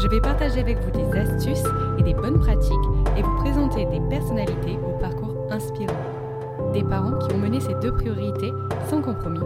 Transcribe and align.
je 0.00 0.06
vais 0.06 0.20
partager 0.20 0.60
avec 0.60 0.78
vous 0.78 0.92
des 0.92 1.18
astuces 1.18 1.64
et 1.98 2.02
des 2.02 2.14
bonnes 2.14 2.38
pratiques 2.38 2.72
et 3.16 3.22
vous 3.22 3.36
présenter 3.38 3.84
des 3.86 4.00
personnalités 4.08 4.78
au 4.78 4.96
parcours 4.98 5.50
inspirant. 5.50 6.72
Des 6.72 6.84
parents 6.84 7.18
qui 7.18 7.34
ont 7.34 7.38
mené 7.38 7.58
ces 7.58 7.74
deux 7.74 7.92
priorités 7.92 8.52
sans 8.88 9.02
compromis, 9.02 9.40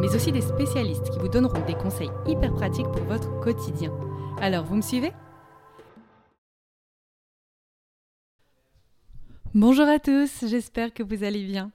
mais 0.00 0.14
aussi 0.14 0.32
des 0.32 0.40
spécialistes 0.40 1.10
qui 1.10 1.18
vous 1.18 1.28
donneront 1.28 1.64
des 1.66 1.74
conseils 1.74 2.10
hyper 2.26 2.54
pratiques 2.54 2.90
pour 2.92 3.02
votre 3.04 3.40
quotidien. 3.40 3.92
Alors, 4.40 4.64
vous 4.64 4.76
me 4.76 4.80
suivez? 4.80 5.12
Bonjour 9.52 9.86
à 9.86 9.98
tous, 9.98 10.46
j'espère 10.46 10.94
que 10.94 11.02
vous 11.02 11.24
allez 11.24 11.44
bien. 11.44 11.72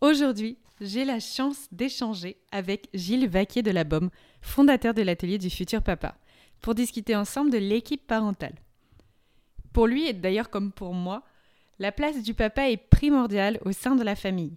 Aujourd'hui, 0.00 0.56
j'ai 0.80 1.04
la 1.04 1.18
chance 1.18 1.66
d'échanger 1.72 2.36
avec 2.52 2.88
Gilles 2.94 3.28
Vaquier 3.28 3.62
de 3.62 3.72
la 3.72 3.82
Baume, 3.82 4.10
fondateur 4.40 4.94
de 4.94 5.02
l'atelier 5.02 5.38
du 5.38 5.50
futur 5.50 5.82
papa 5.82 6.14
pour 6.60 6.74
discuter 6.74 7.16
ensemble 7.16 7.50
de 7.50 7.58
l'équipe 7.58 8.06
parentale. 8.06 8.54
Pour 9.72 9.86
lui, 9.86 10.06
et 10.06 10.12
d'ailleurs 10.12 10.50
comme 10.50 10.72
pour 10.72 10.94
moi, 10.94 11.22
la 11.78 11.92
place 11.92 12.22
du 12.22 12.34
papa 12.34 12.70
est 12.70 12.76
primordiale 12.76 13.58
au 13.64 13.72
sein 13.72 13.96
de 13.96 14.02
la 14.02 14.16
famille. 14.16 14.56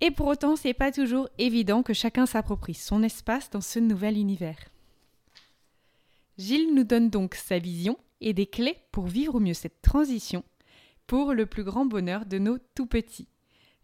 Et 0.00 0.10
pour 0.10 0.28
autant, 0.28 0.56
c'est 0.56 0.72
pas 0.72 0.92
toujours 0.92 1.28
évident 1.38 1.82
que 1.82 1.92
chacun 1.92 2.24
s'approprie 2.24 2.74
son 2.74 3.02
espace 3.02 3.50
dans 3.50 3.60
ce 3.60 3.78
nouvel 3.78 4.16
univers. 4.16 4.58
Gilles 6.38 6.74
nous 6.74 6.84
donne 6.84 7.10
donc 7.10 7.34
sa 7.34 7.58
vision 7.58 7.98
et 8.22 8.32
des 8.32 8.46
clés 8.46 8.78
pour 8.92 9.06
vivre 9.06 9.34
au 9.34 9.40
mieux 9.40 9.54
cette 9.54 9.82
transition 9.82 10.42
pour 11.06 11.34
le 11.34 11.44
plus 11.44 11.64
grand 11.64 11.84
bonheur 11.84 12.24
de 12.24 12.38
nos 12.38 12.58
tout 12.74 12.86
petits. 12.86 13.28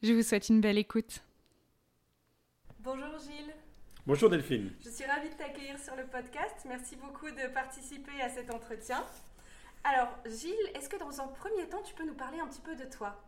Je 0.03 0.13
vous 0.13 0.23
souhaite 0.23 0.49
une 0.49 0.61
belle 0.61 0.79
écoute. 0.79 1.23
Bonjour 2.81 3.19
Gilles. 3.19 3.56
Bonjour 4.07 4.31
Delphine. 4.31 4.71
Je 4.85 4.89
suis 4.89 5.05
ravie 5.05 5.31
de 5.31 5.35
t'accueillir 5.35 5.77
sur 5.81 5.97
le 5.97 6.05
podcast. 6.05 6.55
Merci 6.69 6.95
beaucoup 6.95 7.27
de 7.29 7.53
participer 7.53 8.13
à 8.23 8.29
cet 8.29 8.55
entretien. 8.55 9.03
Alors, 9.83 10.17
Gilles, 10.27 10.71
est-ce 10.77 10.89
que 10.89 10.97
dans 10.97 11.21
un 11.21 11.27
premier 11.27 11.69
temps, 11.69 11.83
tu 11.85 11.93
peux 11.93 12.07
nous 12.07 12.15
parler 12.15 12.39
un 12.39 12.47
petit 12.47 12.61
peu 12.61 12.77
de 12.77 12.89
toi? 12.89 13.21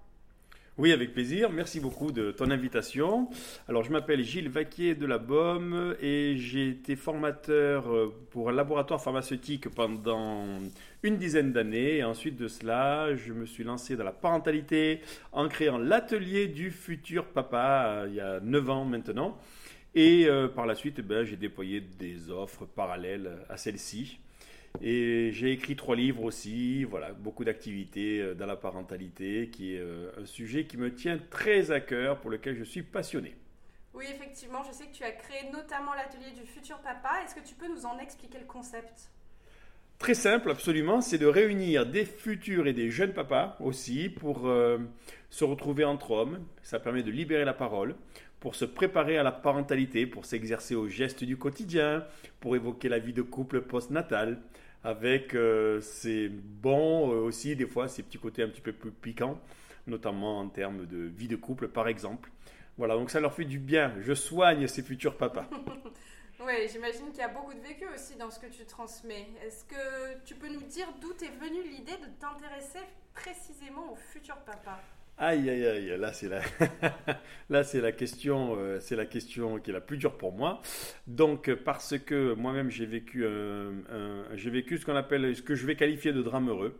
Oui, 0.77 0.93
avec 0.93 1.13
plaisir. 1.13 1.51
Merci 1.51 1.81
beaucoup 1.81 2.13
de 2.13 2.31
ton 2.31 2.53
invitation. 2.53 3.29
Alors, 3.69 3.83
je 3.83 3.91
m'appelle 3.91 4.23
Gilles 4.23 4.49
Vaquier 4.49 4.95
de 4.95 5.05
la 5.05 5.19
BOM 5.19 5.97
et 6.01 6.37
j'ai 6.37 6.69
été 6.69 6.95
formateur 6.95 7.93
euh, 7.93 8.15
pour 8.31 8.49
un 8.49 8.53
laboratoire 8.53 9.03
pharmaceutique 9.03 9.69
pendant 9.71 10.61
une 11.03 11.17
dizaine 11.17 11.53
d'années. 11.53 11.97
Et 11.97 12.05
ensuite 12.05 12.37
de 12.37 12.47
cela, 12.47 13.17
je 13.17 13.33
me 13.33 13.47
suis 13.47 13.65
lancé 13.65 13.97
dans 13.97 14.05
la 14.05 14.13
parentalité 14.13 15.01
en 15.33 15.49
créant 15.49 15.79
l'atelier 15.79 16.47
du 16.47 16.71
futur 16.71 17.25
papa 17.25 17.87
euh, 17.87 18.07
il 18.09 18.15
y 18.15 18.21
a 18.21 18.39
9 18.39 18.71
ans 18.71 18.85
maintenant. 18.85 19.37
Et 19.95 20.27
euh, 20.27 20.49
par 20.49 20.67
la 20.67 20.75
suite, 20.75 20.97
eh 20.99 21.03
ben, 21.03 21.25
j'ai 21.25 21.37
déployé 21.37 21.81
des 21.81 22.31
offres 22.31 22.67
parallèles 22.67 23.39
à 23.49 23.57
celle-ci. 23.57 24.21
Et 24.83 25.31
j'ai 25.33 25.53
écrit 25.53 25.77
trois 25.77 25.97
livres 25.97 26.25
aussi, 26.25 26.85
voilà, 26.85 27.13
beaucoup 27.13 27.45
d'activités 27.45 28.21
euh, 28.21 28.35
dans 28.35 28.47
la 28.47 28.57
parentalité, 28.57 29.49
qui 29.49 29.75
est 29.75 29.81
euh, 29.81 30.13
un 30.21 30.27
sujet 30.27 30.67
qui 30.67 30.77
me 30.77 30.95
tient 30.95 31.19
très 31.31 31.71
à 31.71 31.81
cœur, 31.81 32.21
pour 32.21 32.31
lequel 32.31 32.55
je 32.55 32.65
suis 32.65 32.83
passionné. 32.83 33.35
Oui, 33.95 34.05
effectivement, 34.11 34.63
je 34.63 34.73
sais 34.73 34.85
que 34.85 34.93
tu 34.93 35.03
as 35.03 35.11
créé 35.13 35.51
notamment 35.51 35.95
l'atelier 35.95 36.33
du 36.39 36.47
futur 36.47 36.79
papa. 36.79 37.23
Est-ce 37.25 37.35
que 37.35 37.47
tu 37.47 37.55
peux 37.55 37.69
nous 37.69 37.87
en 37.87 37.99
expliquer 37.99 38.39
le 38.39 38.45
concept? 38.45 39.11
Très 39.99 40.15
simple, 40.15 40.51
absolument, 40.51 41.01
c'est 41.01 41.19
de 41.19 41.27
réunir 41.27 41.85
des 41.85 42.05
futurs 42.05 42.69
et 42.69 42.73
des 42.73 42.91
jeunes 42.91 43.13
papas 43.13 43.57
aussi 43.59 44.09
pour 44.09 44.49
se 45.29 45.45
retrouver 45.45 45.85
entre 45.85 46.13
hommes. 46.13 46.47
Ça 46.63 46.79
permet 46.79 47.03
de 47.03 47.11
libérer 47.11 47.45
la 47.45 47.53
parole, 47.53 47.97
pour 48.41 48.55
se 48.55 48.65
préparer 48.65 49.19
à 49.19 49.23
la 49.23 49.33
parentalité, 49.33 50.07
pour 50.07 50.25
s'exercer 50.25 50.75
aux 50.75 50.89
gestes 50.89 51.25
du 51.25 51.37
quotidien, 51.37 52.05
pour 52.41 52.55
évoquer 52.55 52.89
la 52.89 52.99
vie 52.99 53.13
de 53.13 53.23
couple 53.23 53.63
post-natal, 53.63 54.41
avec 54.85 55.35
euh, 55.35 55.81
ces 55.81 56.29
bons 56.29 57.13
euh, 57.13 57.21
aussi, 57.21 57.57
des 57.57 57.67
fois, 57.67 57.89
ces 57.89 58.03
petits 58.03 58.19
côtés 58.19 58.43
un 58.43 58.49
petit 58.49 58.61
peu 58.61 58.73
plus 58.73 58.93
piquants, 58.93 59.41
notamment 59.87 60.39
en 60.39 60.49
termes 60.49 60.87
de 60.87 60.99
vie 60.99 61.29
de 61.29 61.37
couple, 61.37 61.69
par 61.69 61.89
exemple. 61.89 62.31
Voilà, 62.77 62.95
donc 62.95 63.11
ça 63.11 63.19
leur 63.19 63.35
fait 63.35 63.45
du 63.45 63.59
bien. 63.59 63.93
Je 64.01 64.15
soigne 64.15 64.69
ces 64.69 64.83
futurs 64.83 65.17
papas. 65.17 65.49
oui, 66.47 66.69
j'imagine 66.71 67.11
qu'il 67.11 67.19
y 67.19 67.23
a 67.23 67.29
beaucoup 67.29 67.55
de 67.55 67.61
vécu 67.61 67.87
aussi 67.93 68.15
dans 68.15 68.31
ce 68.31 68.39
que 68.39 68.47
tu 68.47 68.65
transmets. 68.67 69.27
Est-ce 69.45 69.65
que 69.65 70.25
tu 70.25 70.37
peux 70.37 70.49
nous 70.49 70.63
dire 70.63 70.87
d'où 71.01 71.11
est 71.11 71.45
venue 71.45 71.65
l'idée 71.69 71.97
de 71.97 72.07
t'intéresser 72.21 72.79
précisément 73.15 73.93
aux 73.93 73.97
futurs 73.97 74.39
papas? 74.39 74.81
Aïe, 75.21 75.51
aïe, 75.51 75.67
aïe, 75.67 75.97
là 75.99 76.13
c'est 76.13 76.29
la, 76.29 76.41
là 77.51 77.65
c'est 77.65 77.81
la 77.81 77.91
question, 77.91 78.55
euh, 78.57 78.79
c'est 78.79 78.95
la 78.95 79.05
question 79.05 79.59
qui 79.59 79.71
est 79.71 79.73
la 79.73 79.81
plus 79.81 79.97
dure 79.97 80.17
pour 80.17 80.33
moi. 80.33 80.61
Donc 81.09 81.53
parce 81.65 81.99
que 81.99 82.35
moi-même 82.35 82.71
j'ai 82.71 82.87
vécu, 82.87 83.25
j'ai 84.35 84.51
vécu 84.51 84.79
ce 84.79 84.87
qu'on 84.87 84.95
appelle, 84.95 85.35
ce 85.35 85.43
que 85.43 85.55
je 85.57 85.67
vais 85.67 85.75
qualifier 85.75 86.13
de 86.13 86.23
drame 86.23 86.49
heureux. 86.49 86.79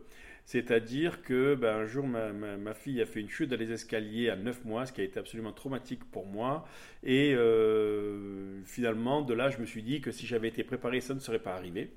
C'est-à-dire 0.49 1.21
que 1.21 1.53
ben, 1.53 1.81
un 1.81 1.85
jour, 1.85 2.07
ma, 2.07 2.73
fille 2.73 2.99
a 3.03 3.05
fait 3.05 3.19
une 3.19 3.29
chute 3.29 3.51
dans 3.51 3.55
les 3.55 3.71
escaliers 3.71 4.31
à 4.31 4.35
9 4.35 4.65
mois, 4.65 4.87
ce 4.87 4.91
qui 4.91 5.01
a 5.01 5.03
été 5.03 5.19
absolument 5.19 5.51
traumatique 5.51 6.03
pour 6.09 6.25
moi. 6.25 6.65
Et 7.03 7.35
euh, 7.35 8.59
finalement, 8.65 9.21
de 9.21 9.35
là, 9.35 9.51
je 9.51 9.59
me 9.59 9.67
suis 9.67 9.83
dit 9.83 10.01
que 10.01 10.09
si 10.09 10.25
j'avais 10.25 10.47
été 10.47 10.63
préparé, 10.63 11.01
ça 11.01 11.13
ne 11.13 11.19
serait 11.19 11.37
pas 11.37 11.53
arrivé. 11.53 11.91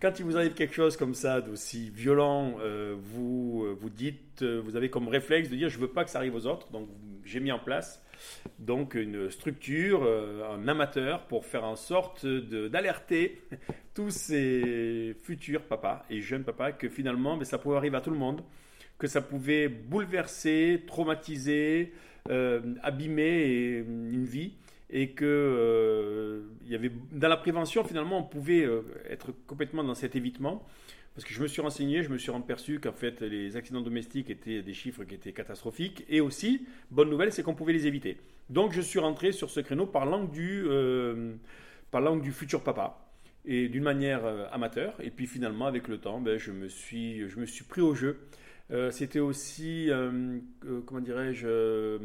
Quand 0.00 0.16
il 0.20 0.24
vous 0.24 0.36
arrive 0.36 0.54
quelque 0.54 0.74
chose 0.74 0.96
comme 0.96 1.14
ça, 1.14 1.40
d'aussi 1.40 1.90
violent, 1.90 2.54
euh, 2.60 2.94
vous 2.96 3.64
euh, 3.64 3.76
vous 3.76 3.90
dites, 3.90 4.42
euh, 4.42 4.62
vous 4.64 4.76
avez 4.76 4.90
comme 4.90 5.08
réflexe 5.08 5.48
de 5.48 5.56
dire 5.56 5.68
je 5.68 5.78
veux 5.78 5.88
pas 5.88 6.04
que 6.04 6.10
ça 6.10 6.18
arrive 6.18 6.36
aux 6.36 6.46
autres. 6.46 6.70
Donc 6.70 6.88
j'ai 7.24 7.40
mis 7.40 7.50
en 7.50 7.58
place 7.58 8.00
donc 8.60 8.94
une 8.94 9.30
structure, 9.30 10.02
un 10.02 10.66
amateur 10.66 11.26
pour 11.26 11.46
faire 11.46 11.64
en 11.64 11.76
sorte 11.76 12.26
d'alerter 12.26 13.42
tous 13.94 14.10
ces 14.10 15.16
futurs 15.22 15.62
papas 15.62 16.04
et 16.10 16.20
jeunes 16.20 16.42
papas 16.42 16.72
que 16.72 16.88
finalement 16.88 17.34
mais 17.34 17.40
ben, 17.40 17.44
ça 17.44 17.58
pouvait 17.58 17.76
arriver 17.76 17.96
à 17.96 18.00
tout 18.00 18.10
le 18.10 18.16
monde, 18.16 18.42
que 18.98 19.06
ça 19.06 19.20
pouvait 19.20 19.68
bouleverser, 19.68 20.82
traumatiser, 20.86 21.92
abîmer 22.82 23.84
une 23.86 24.24
vie 24.24 24.54
et 24.90 25.10
que 25.10 25.24
euh, 25.24 26.42
y 26.66 26.74
avait 26.74 26.90
dans 27.12 27.28
la 27.28 27.36
prévention 27.36 27.84
finalement 27.84 28.18
on 28.18 28.22
pouvait 28.22 28.64
euh, 28.64 28.82
être 29.08 29.32
complètement 29.46 29.84
dans 29.84 29.94
cet 29.94 30.16
évitement. 30.16 30.66
Parce 31.14 31.26
que 31.26 31.34
je 31.34 31.42
me 31.42 31.48
suis 31.48 31.60
renseigné, 31.60 32.04
je 32.04 32.10
me 32.10 32.18
suis 32.18 32.30
aperçu 32.30 32.78
qu'en 32.78 32.92
fait 32.92 33.20
les 33.22 33.56
accidents 33.56 33.80
domestiques 33.80 34.30
étaient 34.30 34.62
des 34.62 34.74
chiffres 34.74 35.02
qui 35.02 35.16
étaient 35.16 35.32
catastrophiques. 35.32 36.04
Et 36.08 36.20
aussi 36.20 36.66
bonne 36.90 37.10
nouvelle 37.10 37.32
c'est 37.32 37.42
qu'on 37.42 37.54
pouvait 37.54 37.72
les 37.72 37.86
éviter. 37.86 38.18
Donc 38.50 38.72
je 38.72 38.80
suis 38.80 38.98
rentré 38.98 39.32
sur 39.32 39.50
ce 39.50 39.60
créneau 39.60 39.86
par 39.86 40.06
langue 40.06 40.30
du 40.30 40.64
euh, 40.66 41.34
par 41.90 42.16
du 42.16 42.32
futur 42.32 42.62
papa. 42.62 43.04
Et 43.44 43.68
d'une 43.68 43.84
manière 43.84 44.22
amateur. 44.52 44.94
Et 45.02 45.10
puis 45.10 45.26
finalement 45.26 45.66
avec 45.66 45.88
le 45.88 45.98
temps 45.98 46.20
ben, 46.20 46.38
je 46.38 46.52
me 46.52 46.68
suis 46.68 47.28
je 47.28 47.38
me 47.40 47.46
suis 47.46 47.64
pris 47.64 47.80
au 47.80 47.94
jeu 47.94 48.20
euh, 48.70 48.90
c'était 48.90 49.18
aussi, 49.18 49.90
euh, 49.90 50.38
euh, 50.66 50.82
comment 50.84 51.00
dirais-je, 51.00 51.98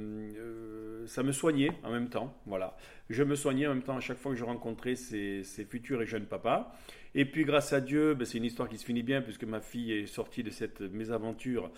ça 1.05 1.21
me 1.21 1.33
soignait 1.33 1.71
en 1.83 1.91
même 1.91 2.09
temps. 2.09 2.33
Voilà, 2.45 2.77
je 3.09 3.23
me 3.23 3.35
soignais 3.35 3.67
en 3.67 3.73
même 3.73 3.83
temps 3.83 3.97
à 3.97 3.99
chaque 3.99 4.17
fois 4.17 4.31
que 4.31 4.37
je 4.37 4.45
rencontrais 4.45 4.95
ces, 4.95 5.43
futurs 5.69 6.01
et 6.01 6.05
jeunes 6.05 6.25
papas. 6.25 6.73
Et 7.15 7.25
puis 7.25 7.43
grâce 7.43 7.73
à 7.73 7.81
Dieu, 7.81 8.13
ben, 8.13 8.25
c'est 8.25 8.37
une 8.37 8.45
histoire 8.45 8.69
qui 8.69 8.77
se 8.77 8.85
finit 8.85 9.03
bien 9.03 9.21
puisque 9.21 9.43
ma 9.43 9.59
fille 9.59 9.91
est 9.91 10.05
sortie 10.07 10.41
de 10.41 10.49
cette 10.49 10.81
mésaventure 10.81 11.69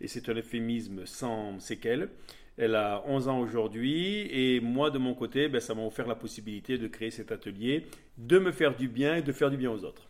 et 0.00 0.08
c'est 0.08 0.28
un 0.28 0.34
euphémisme 0.34 1.04
sans 1.04 1.58
séquelles. 1.58 2.08
Elle 2.56 2.74
a 2.74 3.04
11 3.06 3.28
ans 3.28 3.40
aujourd'hui 3.40 4.28
et 4.30 4.60
moi 4.60 4.90
de 4.90 4.98
mon 4.98 5.14
côté, 5.14 5.48
ben, 5.48 5.60
ça 5.60 5.74
m'a 5.74 5.82
offert 5.82 6.06
la 6.06 6.14
possibilité 6.14 6.78
de 6.78 6.86
créer 6.86 7.10
cet 7.10 7.32
atelier, 7.32 7.86
de 8.16 8.38
me 8.38 8.52
faire 8.52 8.76
du 8.76 8.88
bien 8.88 9.16
et 9.16 9.22
de 9.22 9.32
faire 9.32 9.50
du 9.50 9.56
bien 9.56 9.70
aux 9.70 9.84
autres. 9.84 10.08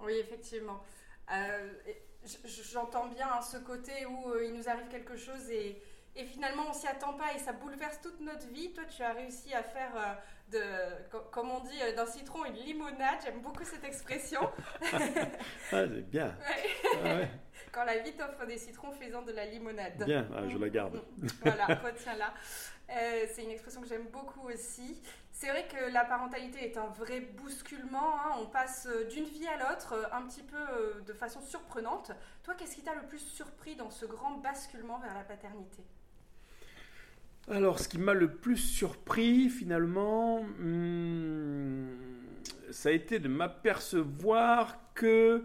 Oui, 0.00 0.14
effectivement 0.20 0.82
j'entends 2.44 3.06
bien 3.06 3.28
hein, 3.32 3.42
ce 3.42 3.56
côté 3.58 4.06
où 4.06 4.30
euh, 4.30 4.44
il 4.44 4.54
nous 4.54 4.68
arrive 4.68 4.88
quelque 4.88 5.16
chose 5.16 5.50
et, 5.50 5.80
et 6.14 6.24
finalement 6.24 6.64
on 6.68 6.72
s'y 6.72 6.86
attend 6.86 7.14
pas 7.14 7.32
et 7.34 7.38
ça 7.38 7.52
bouleverse 7.52 8.00
toute 8.00 8.20
notre 8.20 8.46
vie. 8.48 8.72
Toi, 8.72 8.84
tu 8.84 9.02
as 9.02 9.12
réussi 9.12 9.54
à 9.54 9.62
faire 9.62 9.92
euh, 9.96 10.58
de, 11.10 11.20
comme 11.30 11.50
on 11.50 11.60
dit, 11.60 11.82
euh, 11.82 11.94
d'un 11.94 12.06
citron 12.06 12.44
une 12.44 12.54
limonade. 12.54 13.18
J'aime 13.24 13.40
beaucoup 13.40 13.64
cette 13.64 13.84
expression. 13.84 14.40
ah, 14.92 15.00
c'est 15.70 16.10
bien. 16.10 16.36
Ah 17.04 17.20
Quand 17.72 17.84
la 17.84 17.98
vie 17.98 18.12
t'offre 18.12 18.46
des 18.46 18.56
citrons, 18.56 18.92
faisant 18.92 19.22
de 19.22 19.32
la 19.32 19.44
limonade. 19.44 20.02
Bien, 20.04 20.26
ah, 20.34 20.48
je 20.48 20.56
la 20.56 20.68
garde. 20.70 21.02
voilà, 21.42 21.66
retiens-la. 21.66 22.32
c'est 23.28 23.42
une 23.42 23.50
expression 23.50 23.82
que 23.82 23.88
j'aime 23.88 24.06
beaucoup 24.06 24.48
aussi. 24.48 25.02
C'est 25.38 25.50
vrai 25.50 25.66
que 25.68 25.92
la 25.92 26.02
parentalité 26.02 26.64
est 26.64 26.78
un 26.78 26.86
vrai 26.86 27.20
bousculement. 27.20 28.14
Hein. 28.14 28.36
On 28.40 28.46
passe 28.46 28.88
euh, 28.90 29.04
d'une 29.04 29.26
vie 29.26 29.46
à 29.46 29.58
l'autre 29.58 29.92
euh, 29.92 30.16
un 30.16 30.22
petit 30.22 30.42
peu 30.42 30.56
euh, 30.56 31.02
de 31.06 31.12
façon 31.12 31.42
surprenante. 31.42 32.10
Toi, 32.42 32.54
qu'est-ce 32.54 32.74
qui 32.74 32.80
t'a 32.80 32.94
le 32.94 33.02
plus 33.02 33.18
surpris 33.18 33.76
dans 33.76 33.90
ce 33.90 34.06
grand 34.06 34.38
basculement 34.38 34.98
vers 34.98 35.12
la 35.12 35.24
paternité? 35.24 35.82
Alors, 37.50 37.80
ce 37.80 37.86
qui 37.86 37.98
m'a 37.98 38.14
le 38.14 38.32
plus 38.32 38.56
surpris 38.56 39.50
finalement, 39.50 40.42
hmm, 40.58 41.84
ça 42.70 42.88
a 42.88 42.92
été 42.92 43.18
de 43.18 43.28
m'apercevoir 43.28 44.78
que 44.94 45.44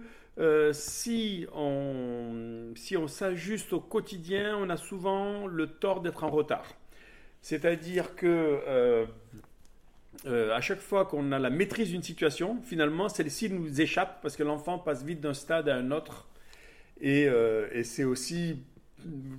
si 0.71 1.45
on, 1.53 2.73
s'ajuste 3.07 3.73
au 3.73 3.81
quotidien, 3.81 4.55
on 4.57 4.69
a 4.69 4.77
souvent 4.77 5.47
le 5.47 5.67
tort 5.67 5.99
d'être 5.99 6.23
en 6.23 6.29
retard. 6.29 6.65
C'est-à-dire 7.41 8.15
que 8.15 9.05
à 10.25 10.62
chaque 10.62 10.79
fois 10.79 11.06
qu'on 11.06 11.31
a 11.31 11.39
la 11.39 11.50
maîtrise 11.50 11.89
d'une 11.89 12.03
situation, 12.03 12.62
finalement, 12.63 13.09
celle-ci 13.09 13.50
nous 13.50 13.81
échappe 13.81 14.21
parce 14.21 14.35
que 14.35 14.44
l'enfant 14.44 14.77
passe 14.77 15.03
vite 15.03 15.19
d'un 15.19 15.33
stade 15.33 15.68
à 15.68 15.75
un 15.75 15.91
autre. 15.91 16.27
Et, 17.01 17.27
euh, 17.27 17.83
c'est 17.83 18.03
aussi 18.03 18.63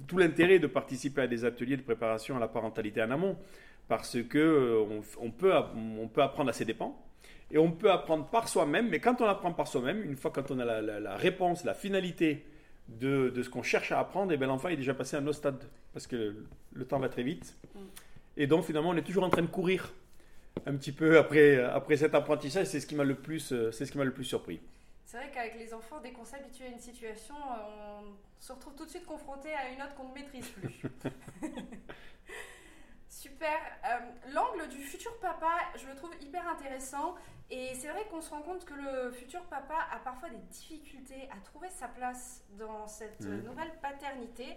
tout 0.09 0.19
l'intérêt 0.19 0.59
de 0.59 0.67
participer 0.67 1.23
à 1.23 1.27
des 1.29 1.45
ateliers 1.45 1.77
de 1.77 1.83
préparation 1.83 2.37
à 2.37 2.41
la 2.41 2.49
parentalité 2.49 3.01
en 3.03 3.13
amont, 3.13 3.39
parce 3.89 4.21
que 4.23 4.39
euh, 4.39 5.01
on, 5.21 5.31
peut, 5.31 5.53
on 5.55 6.09
peut 6.09 6.23
apprendre 6.23 6.51
à 6.51 6.53
ses 6.53 6.65
dépens. 6.65 6.99
Et 7.53 7.59
on 7.59 7.71
peut 7.71 7.91
apprendre 7.91 8.27
par 8.29 8.49
soi-même, 8.49 8.89
mais 8.89 8.99
quand 8.99 9.21
on 9.21 9.27
apprend 9.27 9.53
par 9.53 9.69
soi-même, 9.69 10.03
une 10.03 10.17
fois 10.17 10.31
quand 10.31 10.51
on 10.51 10.59
a 10.59 10.81
la, 10.81 11.17
réponse, 11.17 11.65
la 11.65 11.75
finalité 11.75 12.47
de, 12.89 13.29
de 13.29 13.43
ce 13.43 13.51
qu'on 13.51 13.63
cherche 13.63 13.93
à 13.93 14.01
apprendre, 14.01 14.33
et 14.33 14.39
eh 14.41 14.45
l'enfant 14.45 14.69
est 14.69 14.77
déjà 14.77 14.95
passé 14.95 15.17
à 15.17 15.21
un 15.21 15.27
autre 15.27 15.37
stade, 15.37 15.63
parce 15.93 16.07
que 16.07 16.35
le 16.73 16.85
temps 16.87 16.99
va 16.99 17.11
très 17.11 17.23
vite. 17.23 17.55
Mm. 17.75 17.79
Et 18.39 18.47
donc 18.47 18.65
finalement, 18.65 18.91
on 18.91 18.97
est 18.97 19.03
toujours 19.03 19.25
en 19.25 19.29
train 19.29 19.43
de 19.43 19.49
courir 19.49 19.93
un 20.67 20.77
petit 20.77 20.93
peu 20.93 21.19
après, 21.19 21.63
après 21.63 21.97
cet 21.97 22.15
apprentissage, 22.15 22.67
c'est 22.67 22.81
ce 22.81 22.87
qui 22.87 22.95
m'a 22.95 23.05
le 23.05 23.17
plus, 23.17 23.53
euh, 23.53 23.71
c'est 23.73 23.87
ce 23.87 23.93
qui 23.93 23.99
m'a 23.99 24.05
le 24.05 24.13
plus 24.13 24.25
surpris. 24.25 24.61
C'est 25.05 25.17
vrai 25.17 25.31
qu'avec 25.33 25.57
les 25.59 25.75
enfants, 25.75 26.01
dès 26.01 26.13
qu'on 26.13 26.25
s'habitue 26.25 26.65
à 26.65 26.69
une 26.69 26.79
situation, 26.79 27.35
on 27.37 28.15
se 28.41 28.53
retrouve 28.53 28.75
tout 28.75 28.85
de 28.85 28.91
suite 28.91 29.05
confronté 29.05 29.53
à 29.53 29.69
une 29.69 29.83
autre 29.83 29.95
qu'on 29.95 30.09
ne 30.09 30.15
maîtrise 30.15 30.49
plus. 30.49 30.83
Super. 33.09 33.59
Euh, 33.85 33.99
l'angle 34.33 34.69
du 34.69 34.79
futur 34.79 35.17
papa, 35.19 35.53
je 35.77 35.87
le 35.87 35.95
trouve 35.95 36.13
hyper 36.21 36.49
intéressant. 36.49 37.15
Et 37.51 37.75
c'est 37.75 37.89
vrai 37.89 38.07
qu'on 38.11 38.23
se 38.23 38.31
rend 38.31 38.41
compte 38.41 38.65
que 38.65 38.73
le 38.73 39.11
futur 39.11 39.43
papa 39.43 39.87
a 39.93 39.99
parfois 39.99 40.31
des 40.31 40.41
difficultés 40.51 41.29
à 41.31 41.39
trouver 41.45 41.69
sa 41.69 41.89
place 41.89 42.43
dans 42.59 42.87
cette 42.89 43.21
mmh. 43.21 43.43
nouvelle 43.43 43.73
paternité. 43.83 44.57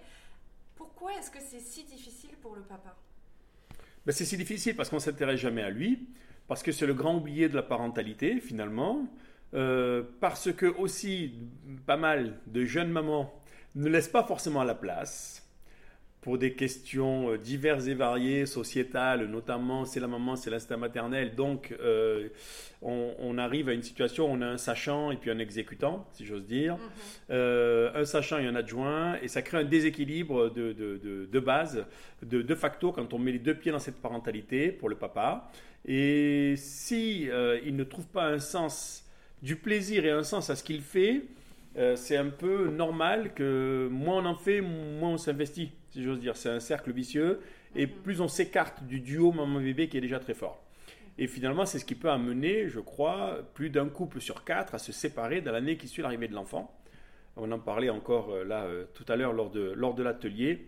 Pourquoi 0.76 1.14
est-ce 1.16 1.30
que 1.30 1.42
c'est 1.42 1.60
si 1.60 1.84
difficile 1.84 2.38
pour 2.38 2.56
le 2.56 2.62
papa? 2.62 2.96
Ben, 4.06 4.12
c'est 4.12 4.26
si 4.26 4.38
difficile 4.38 4.76
parce 4.76 4.90
qu'on 4.90 4.98
ne 4.98 5.02
s'intéresse 5.02 5.40
jamais 5.40 5.64
à 5.64 5.70
lui, 5.70 6.08
parce 6.48 6.64
que 6.64 6.72
c'est 6.72 6.86
le 6.86 6.94
grand 6.94 7.16
oublié 7.16 7.50
de 7.50 7.56
la 7.56 7.64
parentalité 7.64 8.40
finalement, 8.40 9.08
euh, 9.54 10.04
parce 10.20 10.52
que 10.52 10.66
aussi 10.66 11.34
pas 11.86 11.98
mal 11.98 12.40
de 12.48 12.66
jeunes 12.66 12.92
mamans 12.92 13.34
ne 13.76 13.90
laissent 13.90 14.10
pas 14.10 14.24
forcément 14.24 14.64
la 14.64 14.76
place 14.76 15.45
pour 16.26 16.40
des 16.40 16.54
questions 16.54 17.30
euh, 17.30 17.38
diverses 17.38 17.86
et 17.86 17.94
variées, 17.94 18.48
sociétales, 18.48 19.28
notamment 19.28 19.86
c'est 19.86 20.00
la 20.00 20.08
maman, 20.08 20.36
c'est 20.36 20.50
l'instinct 20.50 20.76
maternel. 20.76 21.36
Donc 21.36 21.72
euh, 21.80 22.30
on, 22.82 23.38
arrive 23.38 23.70
à 23.70 23.74
une 23.74 23.84
situation 23.84 24.26
où 24.26 24.34
on 24.34 24.42
a 24.42 24.48
un 24.48 24.58
sachant 24.58 25.12
et 25.12 25.18
puis 25.18 25.30
un 25.30 25.38
exécutant, 25.38 26.08
si 26.14 26.26
j'ose 26.26 26.48
dire, 26.48 26.78
mhm. 26.78 26.82
euh, 27.30 27.92
un 27.94 28.06
sachant 28.06 28.40
et 28.40 28.48
un 28.48 28.56
adjoint, 28.56 29.20
et 29.22 29.28
ça 29.28 29.44
crée 29.44 29.60
un 29.60 29.64
déséquilibre 29.66 30.50
de, 30.50 30.74
de, 30.74 31.30
de, 31.32 31.40
base, 31.40 31.86
de, 32.24 32.42
de 32.42 32.56
facto, 32.56 32.92
quand 32.92 33.14
on 33.14 33.20
met 33.20 33.34
les 33.34 33.38
deux 33.38 33.54
pieds 33.54 33.72
dans 33.72 33.78
cette 33.78 34.02
parentalité 34.02 34.72
pour 34.72 34.90
le 34.90 34.96
papa. 34.96 35.52
Et 35.88 36.56
si 36.58 37.30
il 37.66 37.76
ne 37.76 37.84
trouve 37.84 38.08
pas 38.08 38.26
un 38.30 38.40
sens 38.40 39.06
du 39.44 39.58
plaisir 39.58 40.06
et 40.06 40.10
un 40.10 40.24
sens 40.24 40.50
à 40.50 40.56
ce 40.56 40.64
qu'il 40.64 40.82
fait, 40.82 41.22
c'est 41.96 42.18
un 42.18 42.30
peu 42.30 42.70
normal 42.70 43.36
que 43.36 43.88
moins 43.92 44.24
on 44.24 44.26
en 44.26 44.36
fait, 44.36 44.62
moins 44.62 45.12
on 45.12 45.18
s'investit 45.20 45.70
si 45.96 46.04
j'ose 46.04 46.20
dire. 46.20 46.36
C'est 46.36 46.50
un 46.50 46.60
cercle 46.60 46.92
vicieux. 46.92 47.40
Et 47.76 47.88
mhm. 47.88 47.94
plus 48.04 48.22
on 48.22 48.28
s'écarte 48.28 48.84
du 48.84 49.00
duo 49.00 49.32
maman-bébé 49.32 49.88
qui 49.88 49.98
est 49.98 50.02
déjà 50.02 50.20
très 50.20 50.34
fort. 50.34 50.62
Et 51.18 51.28
finalement, 51.28 51.66
c'est 51.66 51.80
ce 51.80 51.86
qui 51.86 51.96
peut 51.96 52.10
amener, 52.10 52.68
je 52.68 52.82
crois, 52.82 53.40
plus 53.54 53.70
d'un 53.70 53.88
couple 53.88 54.20
sur 54.20 54.44
quatre 54.44 54.76
à 54.76 54.80
se 54.80 54.92
séparer 54.92 55.40
dans 55.40 55.54
l'année 55.54 55.78
qui 55.78 55.88
suit 55.88 56.02
l'arrivée 56.02 56.28
de 56.28 56.34
l'enfant. 56.34 56.78
On 57.38 57.52
en 57.52 57.60
parlait 57.60 57.90
encore 57.90 58.32
euh, 58.32 58.44
là 58.44 58.64
euh, 58.64 58.86
tout 58.94 59.06
à 59.08 59.16
l'heure 59.16 59.34
lors 59.34 59.50
de, 59.50 59.74
lors 59.76 59.94
de 59.94 60.04
l'atelier. 60.04 60.68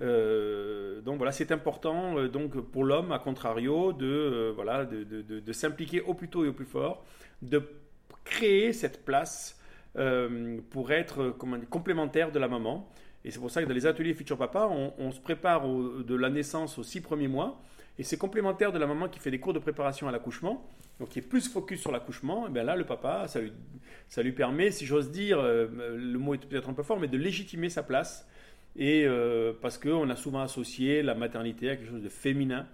Euh, 0.00 1.00
donc 1.00 1.16
voilà, 1.16 1.32
c'est 1.32 1.50
important 1.50 2.26
donc 2.28 2.56
pour 2.60 2.84
l'homme, 2.84 3.10
à 3.10 3.18
contrario, 3.18 3.92
de, 3.92 4.52
voilà, 4.54 4.84
de, 4.84 5.02
de, 5.02 5.40
de 5.40 5.52
s'impliquer 5.52 6.00
au 6.02 6.14
plus 6.14 6.28
tôt 6.28 6.44
et 6.44 6.48
au 6.48 6.52
plus 6.52 6.66
fort, 6.66 7.04
de 7.42 7.60
créer 8.24 8.72
cette 8.72 9.04
place 9.04 9.60
pour 10.70 10.92
être 10.92 11.34
comment, 11.36 11.58
complémentaire 11.68 12.30
de 12.30 12.38
la 12.38 12.46
maman. 12.46 12.88
Et 13.24 13.30
c'est 13.30 13.38
pour 13.38 13.50
ça 13.50 13.62
que 13.62 13.68
dans 13.68 13.74
les 13.74 13.86
ateliers 13.86 14.14
Futur 14.14 14.38
Papa, 14.38 14.68
on, 14.98 15.10
se 15.10 15.20
prépare 15.20 15.66
de 15.66 16.14
la 16.14 16.30
naissance 16.30 16.78
aux 16.78 16.82
six 16.82 17.00
premiers 17.00 17.28
mois. 17.28 17.60
Et 17.98 18.04
c'est 18.04 18.16
complémentaire 18.16 18.70
de 18.70 18.78
la 18.78 18.86
maman 18.86 19.08
qui 19.08 19.18
fait 19.18 19.32
des 19.32 19.40
cours 19.40 19.52
de 19.52 19.58
préparation 19.58 20.06
à 20.06 20.12
l'accouchement, 20.12 20.64
donc 21.00 21.08
qui 21.08 21.18
est 21.18 21.22
plus 21.22 21.48
focus 21.48 21.80
sur 21.80 21.90
l'accouchement. 21.90 22.46
Et 22.46 22.50
bien 22.50 22.62
là, 22.62 22.76
le 22.76 22.84
papa, 22.84 23.26
ça 23.26 23.40
lui, 23.40 23.52
ça 24.08 24.22
lui 24.22 24.30
permet, 24.30 24.70
si 24.70 24.86
j'ose 24.86 25.10
dire, 25.10 25.40
euh, 25.40 25.66
le 25.96 26.18
mot 26.18 26.34
est 26.34 26.38
peut-être 26.38 26.68
un 26.68 26.74
peu 26.74 26.84
fort, 26.84 27.00
mais 27.00 27.08
de 27.08 27.18
légitimer 27.18 27.68
sa 27.70 27.82
place. 27.82 28.28
Et 28.76 29.04
euh, 29.04 29.52
parce 29.60 29.78
qu'on 29.78 30.08
a 30.10 30.16
souvent 30.16 30.42
associé 30.42 31.02
la 31.02 31.14
maternité 31.16 31.70
à 31.70 31.76
quelque 31.76 31.90
chose 31.90 32.02
de 32.02 32.08
féminin, 32.08 32.68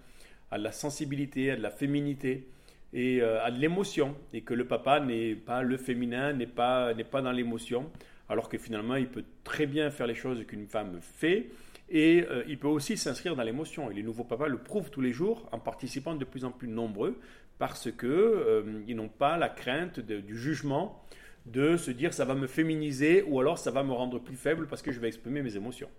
à 0.50 0.58
de 0.58 0.62
la 0.62 0.73
sensibilité, 0.73 1.52
à 1.52 1.56
de 1.56 1.62
la 1.62 1.70
féminité 1.70 2.46
et 2.93 3.23
euh, 3.23 3.43
à 3.43 3.50
de 3.50 3.58
l'émotion. 3.58 4.14
Et 4.35 4.43
que 4.43 4.52
le 4.52 4.67
papa 4.67 5.00
n'est 5.00 5.35
pas 5.35 5.62
le 5.62 5.79
féminin, 5.79 6.35
n'est 6.35 6.46
pas, 6.46 6.93
n'est 6.93 7.02
pas 7.02 7.23
dans 7.23 7.32
l'émotion 7.32 7.91
alors 8.28 8.48
que 8.48 8.58
finalement, 8.58 8.96
il 8.96 9.08
peut 9.08 9.24
très 9.44 9.66
bien 9.66 9.90
faire 9.90 10.06
les 10.06 10.14
choses 10.14 10.44
qu'une 10.46 10.66
femme 10.66 10.98
fait. 11.00 11.50
Et 11.90 12.24
euh, 12.30 12.44
il 12.48 12.58
peut 12.58 12.68
aussi 12.68 12.96
s'inscrire 12.96 13.36
dans 13.36 13.42
l'émotion. 13.42 13.90
Et 13.90 13.94
les 13.94 14.02
nouveaux 14.02 14.24
papas 14.24 14.48
le 14.48 14.58
prouvent 14.58 14.90
tous 14.90 15.02
les 15.02 15.12
jours 15.12 15.48
en 15.52 15.58
participant 15.58 16.14
de 16.14 16.24
plus 16.24 16.44
en 16.44 16.50
plus 16.50 16.68
nombreux 16.68 17.20
parce 17.58 17.90
qu'ils 17.92 18.08
euh, 18.08 18.94
n'ont 18.94 19.08
pas 19.08 19.36
la 19.36 19.48
crainte 19.48 20.00
du 20.00 20.36
jugement 20.36 21.04
de 21.46 21.76
se 21.76 21.90
dire 21.90 22.14
ça 22.14 22.24
va 22.24 22.34
me 22.34 22.46
féminiser 22.46 23.22
ou 23.22 23.38
alors 23.38 23.58
ça 23.58 23.70
va 23.70 23.82
me 23.82 23.92
rendre 23.92 24.18
plus 24.18 24.36
faible 24.36 24.66
parce 24.66 24.80
que 24.80 24.92
je 24.92 24.98
vais 24.98 25.08
exprimer 25.08 25.43
mes 25.43 25.56
émotions. 25.56 25.90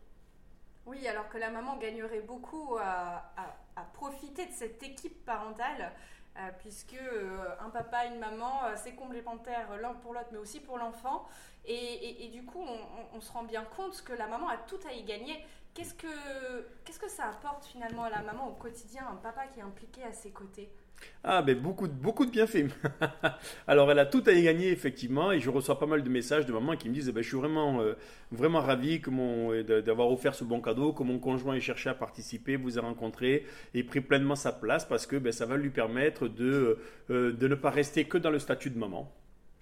Oui, 0.88 1.08
alors 1.08 1.30
que 1.30 1.38
la 1.38 1.52
maman 1.52 1.78
gagnerait 1.78 2.22
beaucoup 2.22 2.76
à, 2.80 3.32
à 3.76 3.82
profiter 3.94 4.46
de 4.46 4.52
cette 4.52 4.82
équipe 4.84 5.24
parentale 5.26 5.92
euh, 6.38 6.50
puisque 6.60 6.96
euh, 6.96 7.56
un 7.62 7.70
papa, 7.70 8.06
une 8.08 8.20
maman, 8.20 8.66
euh, 8.66 8.74
c'est 8.76 8.94
complémentaire 8.94 9.78
l'un 9.82 9.94
pour 9.94 10.14
l'autre, 10.14 10.28
mais 10.32 10.38
aussi 10.38 10.60
pour 10.60 10.78
l'enfant. 10.78 11.26
Et, 11.68 12.30
du 12.32 12.46
coup, 12.46 12.64
on, 13.14 13.22
se 13.22 13.32
rend 13.32 13.44
bien 13.44 13.64
compte 13.64 14.00
que 14.04 14.14
la 14.14 14.28
maman 14.28 14.48
a 14.50 14.58
tout 14.58 14.80
à 14.88 14.94
y 14.94 15.04
gagner. 15.04 15.44
Qu'est-ce 15.74 15.96
que, 15.96 16.68
qu'est-ce 16.84 17.00
que 17.00 17.10
ça 17.10 17.30
apporte 17.30 17.66
finalement 17.66 18.04
à 18.04 18.10
la 18.10 18.22
maman 18.22 18.50
au 18.50 18.54
quotidien, 18.54 19.08
un 19.10 19.16
papa 19.16 19.48
qui 19.48 19.60
est 19.60 19.64
impliqué 19.64 20.04
à 20.04 20.14
ses 20.14 20.32
côtés? 20.32 20.72
Ah, 21.28 21.42
ben 21.42 21.58
beaucoup, 21.58 21.88
beaucoup 21.88 22.26
de 22.26 22.30
bienfaits. 22.30 22.68
Alors, 23.68 23.90
elle 23.90 23.98
a 23.98 24.06
tout 24.06 24.24
à 24.28 24.32
y 24.32 24.44
gagner, 24.44 24.70
effectivement, 24.70 25.32
et 25.32 25.40
je 25.40 25.50
reçois 25.50 25.80
pas 25.80 25.88
mal 25.88 26.04
de 26.04 26.10
messages 26.10 26.46
de 26.46 26.54
mamans 26.54 26.76
qui 26.76 26.88
me 26.88 26.94
disent 26.94 27.10
eh 27.10 27.12
ben, 27.12 27.24
Je 27.24 27.28
suis 27.28 27.38
vraiment, 27.38 27.82
euh, 27.82 27.94
vraiment 28.32 28.62
ravi 28.62 29.02
d'avoir 29.68 30.12
offert 30.12 30.36
ce 30.36 30.44
bon 30.44 30.62
cadeau, 30.62 30.94
que 30.94 31.02
mon 31.02 31.18
conjoint 31.18 31.56
ait 31.56 31.62
cherché 31.62 31.90
à 31.90 31.96
participer, 31.96 32.58
vous 32.58 32.78
a 32.78 32.82
rencontré 32.82 33.44
et 33.74 33.84
pris 33.84 34.02
pleinement 34.02 34.36
sa 34.36 34.52
place 34.52 34.86
parce 34.86 35.08
que 35.08 35.16
ben, 35.16 35.32
ça 35.32 35.48
va 35.48 35.58
lui 35.58 35.72
permettre 35.72 36.28
de, 36.28 36.78
euh, 37.10 37.34
de 37.34 37.48
ne 37.48 37.56
pas 37.56 37.72
rester 37.72 38.04
que 38.06 38.20
dans 38.20 38.30
le 38.30 38.40
statut 38.40 38.70
de 38.70 38.78
maman. 38.78 39.12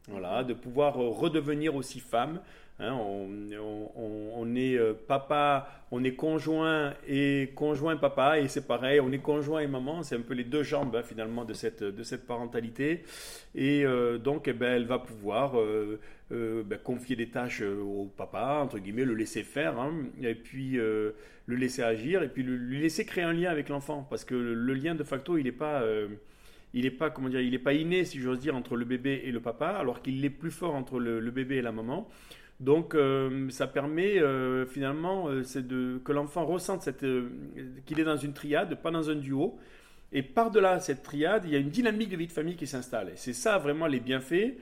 Voilà, 0.10 0.44
de 0.44 0.54
pouvoir 0.54 0.96
redevenir 0.96 1.76
aussi 1.76 2.02
femme, 2.02 2.42
Hein, 2.80 2.92
on, 2.96 4.56
est 4.56 4.76
euh, 4.76 4.94
papa, 5.08 5.70
on 5.92 6.04
est 6.04 6.16
conjoint 6.16 6.94
et 7.08 7.52
conjoint 7.56 7.96
papa, 7.98 8.40
et 8.40 8.48
c'est 8.48 8.66
pareil, 8.66 9.00
on 9.00 9.12
est 9.12 9.20
conjoint 9.20 9.62
et 9.62 9.68
maman, 9.68 10.02
c'est 10.02 10.16
un 10.16 10.22
peu 10.22 10.34
les 10.34 10.44
deux 10.44 10.64
jambes 10.64 10.96
hein, 10.96 11.04
finalement 11.04 11.46
de 11.46 11.54
cette, 11.54 11.84
de 11.84 12.04
cette 12.04 12.26
parentalité. 12.26 13.04
Et 13.54 13.86
euh, 13.86 14.18
donc, 14.18 14.48
eh 14.48 14.54
ben, 14.54 14.74
elle 14.74 14.86
va 14.86 14.98
pouvoir 14.98 15.60
euh, 15.60 16.00
ben, 16.32 16.80
confier 16.84 17.16
des 17.16 17.30
tâches 17.30 17.62
au 17.62 18.12
papa, 18.18 18.60
entre 18.64 18.80
guillemets, 18.80 19.06
le 19.06 19.14
laisser 19.14 19.44
faire, 19.44 19.80
hein, 19.80 19.94
et 20.24 20.34
puis 20.34 20.72
le 20.72 21.16
laisser 21.48 21.84
agir, 21.84 22.24
et 22.24 22.28
puis 22.28 22.42
lui 22.42 22.82
laisser 22.82 23.06
créer 23.06 23.24
un 23.24 23.34
lien 23.34 23.52
avec 23.52 23.70
l'enfant, 23.70 24.08
parce 24.10 24.26
que 24.26 24.34
le, 24.34 24.74
lien 24.74 24.96
de 24.96 25.04
facto, 25.04 25.38
il 25.38 25.44
n'est 25.44 25.52
pas 25.52 25.84
il 26.74 26.86
n'est 26.86 26.92
pas 26.92 27.12
comment 27.12 27.30
dire, 27.30 27.40
il 27.42 27.54
est 27.54 27.60
pas 27.60 27.74
inné 27.74 28.04
si 28.04 28.20
j'ose 28.20 28.40
dire 28.40 28.56
entre 28.56 28.76
le 28.76 28.84
bébé 28.84 29.22
et 29.26 29.32
le 29.32 29.40
papa, 29.40 29.68
alors 29.68 30.02
qu'il 30.02 30.26
est 30.26 30.32
plus 30.32 30.50
fort 30.50 30.74
entre 30.74 31.00
le 31.00 31.30
bébé 31.30 31.58
et 31.58 31.62
la 31.62 31.72
maman. 31.72 32.10
Donc 32.64 32.96
euh, 32.96 33.50
ça 33.50 33.68
permet 33.68 34.20
euh, 34.20 34.66
finalement 34.66 35.28
euh, 35.28 35.44
que 36.04 36.12
l'enfant 36.14 36.46
ressente 36.46 36.88
qu'il 37.86 38.00
est 38.00 38.06
dans 38.06 38.16
une 38.16 38.32
triade, 38.32 38.82
pas 38.82 38.90
dans 38.90 39.10
un 39.10 39.16
duo. 39.16 39.60
Et 40.14 40.24
par-delà 40.24 40.80
cette 40.80 41.04
triade, 41.04 41.44
il 41.46 41.52
y 41.52 41.56
a 41.56 41.60
une 41.60 41.72
dynamique 41.72 42.10
de 42.10 42.16
vie 42.16 42.28
de 42.28 42.32
famille 42.32 42.56
qui 42.56 42.68
s'installe. 42.68 43.10
Et 43.10 43.16
c'est 43.18 43.34
ça 43.34 43.58
vraiment 43.58 43.88
les 43.88 44.00
bienfaits, 44.00 44.54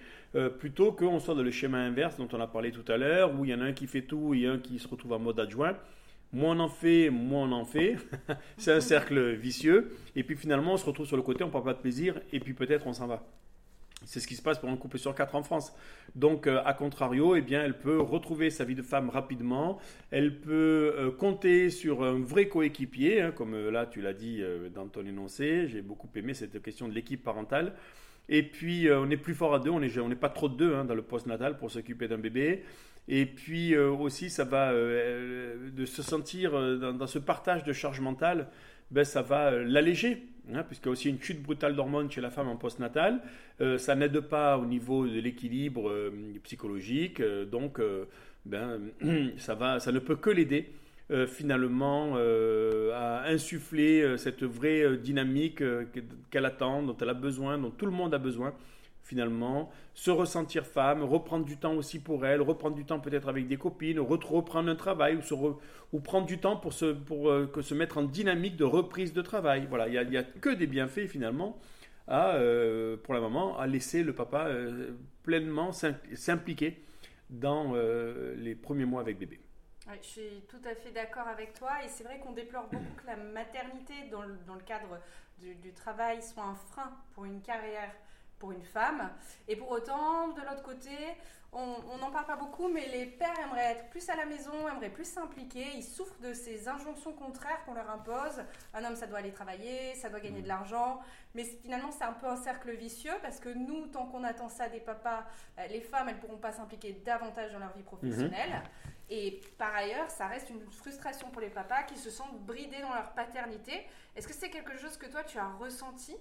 plutôt 0.59 0.93
qu'on 0.93 1.19
soit 1.19 1.35
dans 1.35 1.43
le 1.43 1.51
schéma 1.51 1.79
inverse 1.79 2.15
dont 2.15 2.29
on 2.31 2.39
a 2.39 2.47
parlé 2.47 2.71
tout 2.71 2.89
à 2.89 2.95
l'heure, 2.95 3.37
où 3.37 3.43
il 3.43 3.51
y 3.51 3.53
en 3.53 3.59
a 3.59 3.65
un 3.65 3.73
qui 3.73 3.85
fait 3.85 4.03
tout 4.03 4.33
et 4.33 4.47
un 4.47 4.59
qui 4.59 4.79
se 4.79 4.87
retrouve 4.87 5.11
en 5.11 5.19
mode 5.19 5.41
adjoint. 5.41 5.75
Moins 6.31 6.55
on 6.55 6.61
en 6.61 6.69
fait, 6.69 7.09
moins 7.09 7.49
on 7.49 7.51
en 7.51 7.65
fait. 7.65 7.97
c'est 8.57 8.71
un 8.71 8.79
cercle 8.79 9.33
vicieux. 9.33 9.91
Et 10.15 10.23
puis 10.23 10.37
finalement, 10.37 10.73
on 10.73 10.77
se 10.77 10.85
retrouve 10.85 11.05
sur 11.05 11.17
le 11.17 11.23
côté, 11.23 11.43
on 11.43 11.47
ne 11.47 11.51
prend 11.51 11.61
pas 11.61 11.73
de 11.73 11.79
plaisir, 11.79 12.15
et 12.31 12.39
puis 12.39 12.53
peut-être 12.53 12.87
on 12.87 12.93
s'en 12.93 13.07
va. 13.07 13.21
C'est 14.05 14.19
ce 14.19 14.27
qui 14.27 14.35
se 14.35 14.41
passe 14.41 14.57
pour 14.57 14.69
un 14.69 14.77
couple 14.77 14.97
sur 14.97 15.13
quatre 15.13 15.35
en 15.35 15.43
France. 15.43 15.73
Donc, 16.15 16.47
euh, 16.47 16.61
à 16.65 16.73
contrario, 16.73 17.35
eh 17.35 17.41
bien, 17.41 17.63
elle 17.63 17.77
peut 17.77 17.99
retrouver 17.99 18.49
sa 18.49 18.65
vie 18.65 18.73
de 18.73 18.81
femme 18.81 19.09
rapidement. 19.09 19.79
Elle 20.09 20.39
peut 20.39 20.95
euh, 20.97 21.11
compter 21.11 21.69
sur 21.69 22.03
un 22.03 22.19
vrai 22.19 22.47
coéquipier, 22.47 23.21
hein, 23.21 23.31
comme 23.31 23.53
euh, 23.53 23.69
là 23.69 23.85
tu 23.85 24.01
l'as 24.01 24.13
dit 24.13 24.41
dans 24.73 24.87
ton 24.87 25.05
énoncé. 25.05 25.67
J'ai 25.67 25.81
beaucoup 25.81 26.09
aimé 26.15 26.33
cette 26.33 26.61
question 26.61 26.87
de 26.87 26.93
l'équipe 26.93 27.23
parentale. 27.23 27.73
Et 28.29 28.43
puis, 28.43 28.87
on 28.91 29.09
est 29.09 29.17
plus 29.17 29.33
fort 29.33 29.53
à 29.53 29.59
deux. 29.59 29.71
On 29.71 29.79
n'est 29.79 29.99
on 29.99 30.09
pas 30.11 30.29
trop 30.29 30.47
de 30.47 30.55
deux 30.55 30.73
hein, 30.73 30.85
dans 30.85 30.95
le 30.95 31.01
post-natal 31.01 31.57
pour 31.57 31.69
s'occuper 31.69 32.07
d'un 32.07 32.17
bébé. 32.17 32.63
Et 33.07 33.25
puis 33.25 33.75
aussi, 33.75 34.29
ça 34.29 34.45
va 34.45 34.71
de 34.73 35.85
se 35.85 36.01
sentir 36.01 36.51
dans, 36.51 36.93
dans, 36.93 37.07
ce 37.07 37.19
partage 37.19 37.63
de 37.63 37.73
charge 37.73 37.99
mentale, 37.99 38.47
ben, 38.91 39.03
ça 39.03 39.21
va 39.21 39.51
l'alléger 39.51 40.30
Hein, 40.49 40.63
puisqu'il 40.63 40.87
y 40.87 40.89
a 40.89 40.91
aussi 40.91 41.09
une 41.09 41.21
chute 41.21 41.41
brutale 41.41 41.75
d'hormones 41.75 42.09
chez 42.09 42.19
la 42.19 42.31
femme 42.31 42.47
en 42.47 42.55
postnatal. 42.55 43.21
Euh, 43.61 43.77
ça 43.77 43.95
n'aide 43.95 44.19
pas 44.21 44.57
au 44.57 44.65
niveau 44.65 45.07
de 45.07 45.19
l'équilibre 45.19 45.87
euh, 45.89 46.11
psychologique, 46.43 47.19
euh, 47.19 47.45
donc 47.45 47.79
ben, 48.45 48.79
ça, 49.37 49.53
va, 49.53 49.79
ça 49.79 49.91
ne 49.91 49.99
peut 49.99 50.15
que 50.15 50.29
l'aider 50.29 50.71
finalement 51.27 52.15
à 52.15 53.23
insuffler 53.27 54.17
cette 54.17 54.43
vraie 54.43 54.95
dynamique 54.95 55.61
qu'elle 56.29 56.45
attend, 56.45 56.83
dont 56.83 56.95
elle 57.01 57.09
a 57.09 57.13
besoin, 57.13 57.57
dont 57.57 57.69
tout 57.69 57.85
le 57.85 57.91
monde 57.91 58.13
a 58.13 58.17
besoin 58.17 58.53
finalement, 59.11 59.69
se 59.93 60.09
ressentir 60.09 60.65
femme, 60.65 61.03
reprendre 61.03 61.43
du 61.43 61.57
temps 61.57 61.73
aussi 61.73 61.99
pour 61.99 62.25
elle, 62.25 62.41
reprendre 62.41 62.77
du 62.77 62.85
temps 62.85 63.01
peut-être 63.01 63.27
avec 63.27 63.45
des 63.45 63.57
copines, 63.57 63.99
reprendre 63.99 64.69
un 64.69 64.75
travail 64.75 65.19
ou, 65.91 65.99
prendre 65.99 66.25
du 66.25 66.37
temps 66.37 66.55
pour, 66.55 66.71
se, 66.71 66.95
euh, 67.11 67.45
que 67.47 67.61
se 67.61 67.73
mettre 67.73 67.97
en 67.97 68.03
dynamique 68.03 68.55
de 68.55 68.63
reprise 68.63 69.11
de 69.11 69.21
travail. 69.21 69.67
Voilà, 69.67 69.89
il 69.89 70.09
n'y 70.09 70.15
a, 70.15 70.23
que 70.23 70.49
des 70.49 70.65
bienfaits 70.65 71.07
finalement 71.07 71.59
euh, 72.07 72.95
pour 73.03 73.13
la 73.13 73.19
maman 73.19 73.59
à 73.59 73.67
laisser 73.67 74.01
le 74.01 74.15
papa 74.15 74.45
euh, 74.47 74.91
pleinement 75.23 75.73
s'impliquer 75.73 76.81
dans 77.29 77.73
les 78.37 78.55
premiers 78.55 78.85
mois 78.85 79.01
avec 79.01 79.19
bébé. 79.19 79.41
je 80.01 80.07
suis 80.07 80.43
tout 80.47 80.63
à 80.63 80.73
fait 80.73 80.91
d'accord 80.91 81.27
avec 81.27 81.53
toi 81.53 81.83
et 81.83 81.89
c'est 81.89 82.05
vrai 82.05 82.17
qu'on 82.19 82.31
déplore 82.31 82.69
beaucoup 82.69 82.95
que 82.95 83.07
la 83.07 83.17
maternité 83.17 83.93
dans 84.09 84.21
le, 84.23 84.37
cadre 84.65 84.99
du, 85.39 85.73
travail 85.73 86.21
soit 86.21 86.43
un 86.43 86.55
frein 86.55 86.91
pour 87.13 87.25
une 87.25 87.41
carrière 87.41 87.91
pour 88.41 88.51
une 88.51 88.63
femme. 88.63 89.09
Et 89.47 89.55
pour 89.55 89.69
autant, 89.69 90.29
de 90.29 90.41
l'autre 90.41 90.63
côté, 90.63 90.89
on 91.53 91.97
n'en 91.97 92.11
parle 92.11 92.25
pas 92.25 92.37
beaucoup, 92.37 92.69
mais 92.69 92.87
les 92.87 93.05
pères 93.05 93.37
aimeraient 93.43 93.73
être 93.73 93.89
plus 93.89 94.09
à 94.09 94.15
la 94.15 94.25
maison, 94.25 94.51
aimeraient 94.69 94.89
plus 94.89 95.05
s'impliquer. 95.05 95.65
Ils 95.75 95.83
souffrent 95.83 96.19
de 96.21 96.33
ces 96.33 96.67
injonctions 96.67 97.13
contraires 97.13 97.63
qu'on 97.65 97.73
leur 97.73 97.89
impose. 97.89 98.41
Un 98.73 98.83
homme, 98.85 98.95
ça 98.95 99.05
doit 99.05 99.19
aller 99.19 99.33
travailler, 99.33 99.93
ça 99.95 100.09
doit 100.09 100.21
gagner 100.21 100.41
de 100.41 100.47
l'argent. 100.47 101.01
Mais 101.35 101.43
finalement, 101.43 101.91
c'est 101.91 102.05
un 102.05 102.13
peu 102.13 102.27
un 102.27 102.37
cercle 102.37 102.71
vicieux 102.71 103.13
parce 103.21 103.39
que 103.39 103.49
nous, 103.49 103.87
tant 103.87 104.07
qu'on 104.07 104.23
attend 104.23 104.49
ça 104.49 104.69
des 104.69 104.79
papas, 104.79 105.25
euh, 105.59 105.67
les 105.67 105.81
femmes, 105.81 106.07
elles 106.09 106.15
ne 106.15 106.21
pourront 106.21 106.37
pas 106.37 106.53
s'impliquer 106.53 106.93
davantage 107.05 107.51
dans 107.51 107.59
leur 107.59 107.73
vie 107.73 107.83
professionnelle. 107.83 108.53
Mhm. 108.53 108.91
Et 109.13 109.41
par 109.57 109.75
ailleurs, 109.75 110.09
ça 110.09 110.27
reste 110.27 110.49
une 110.49 110.65
frustration 110.71 111.29
pour 111.31 111.41
les 111.41 111.49
papas 111.49 111.83
qui 111.83 111.97
se 111.97 112.09
sentent 112.09 112.39
bridés 112.45 112.81
dans 112.81 112.93
leur 112.93 113.11
paternité. 113.11 113.85
Est-ce 114.15 114.25
que 114.25 114.33
c'est 114.33 114.49
quelque 114.49 114.77
chose 114.77 114.95
que 114.95 115.05
toi, 115.07 115.21
tu 115.25 115.37
as 115.37 115.49
ressenti? 115.59 116.15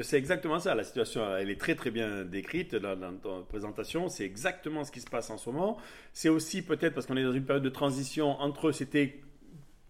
C'est 0.00 0.16
exactement 0.16 0.58
ça. 0.58 0.74
La 0.74 0.84
situation, 0.84 1.36
elle 1.36 1.50
est 1.50 1.60
très 1.60 1.74
très 1.74 1.90
bien 1.90 2.24
décrite 2.24 2.74
dans, 2.74 2.96
dans 2.96 3.12
ta 3.12 3.44
présentation. 3.48 4.08
C'est 4.08 4.24
exactement 4.24 4.84
ce 4.84 4.92
qui 4.92 5.00
se 5.00 5.10
passe 5.10 5.30
en 5.30 5.36
ce 5.36 5.50
moment. 5.50 5.76
C'est 6.12 6.28
aussi 6.28 6.62
peut-être 6.62 6.94
parce 6.94 7.06
qu'on 7.06 7.16
est 7.16 7.24
dans 7.24 7.32
une 7.32 7.44
période 7.44 7.64
de 7.64 7.68
transition 7.68 8.40
entre 8.40 8.72
c'était 8.72 9.20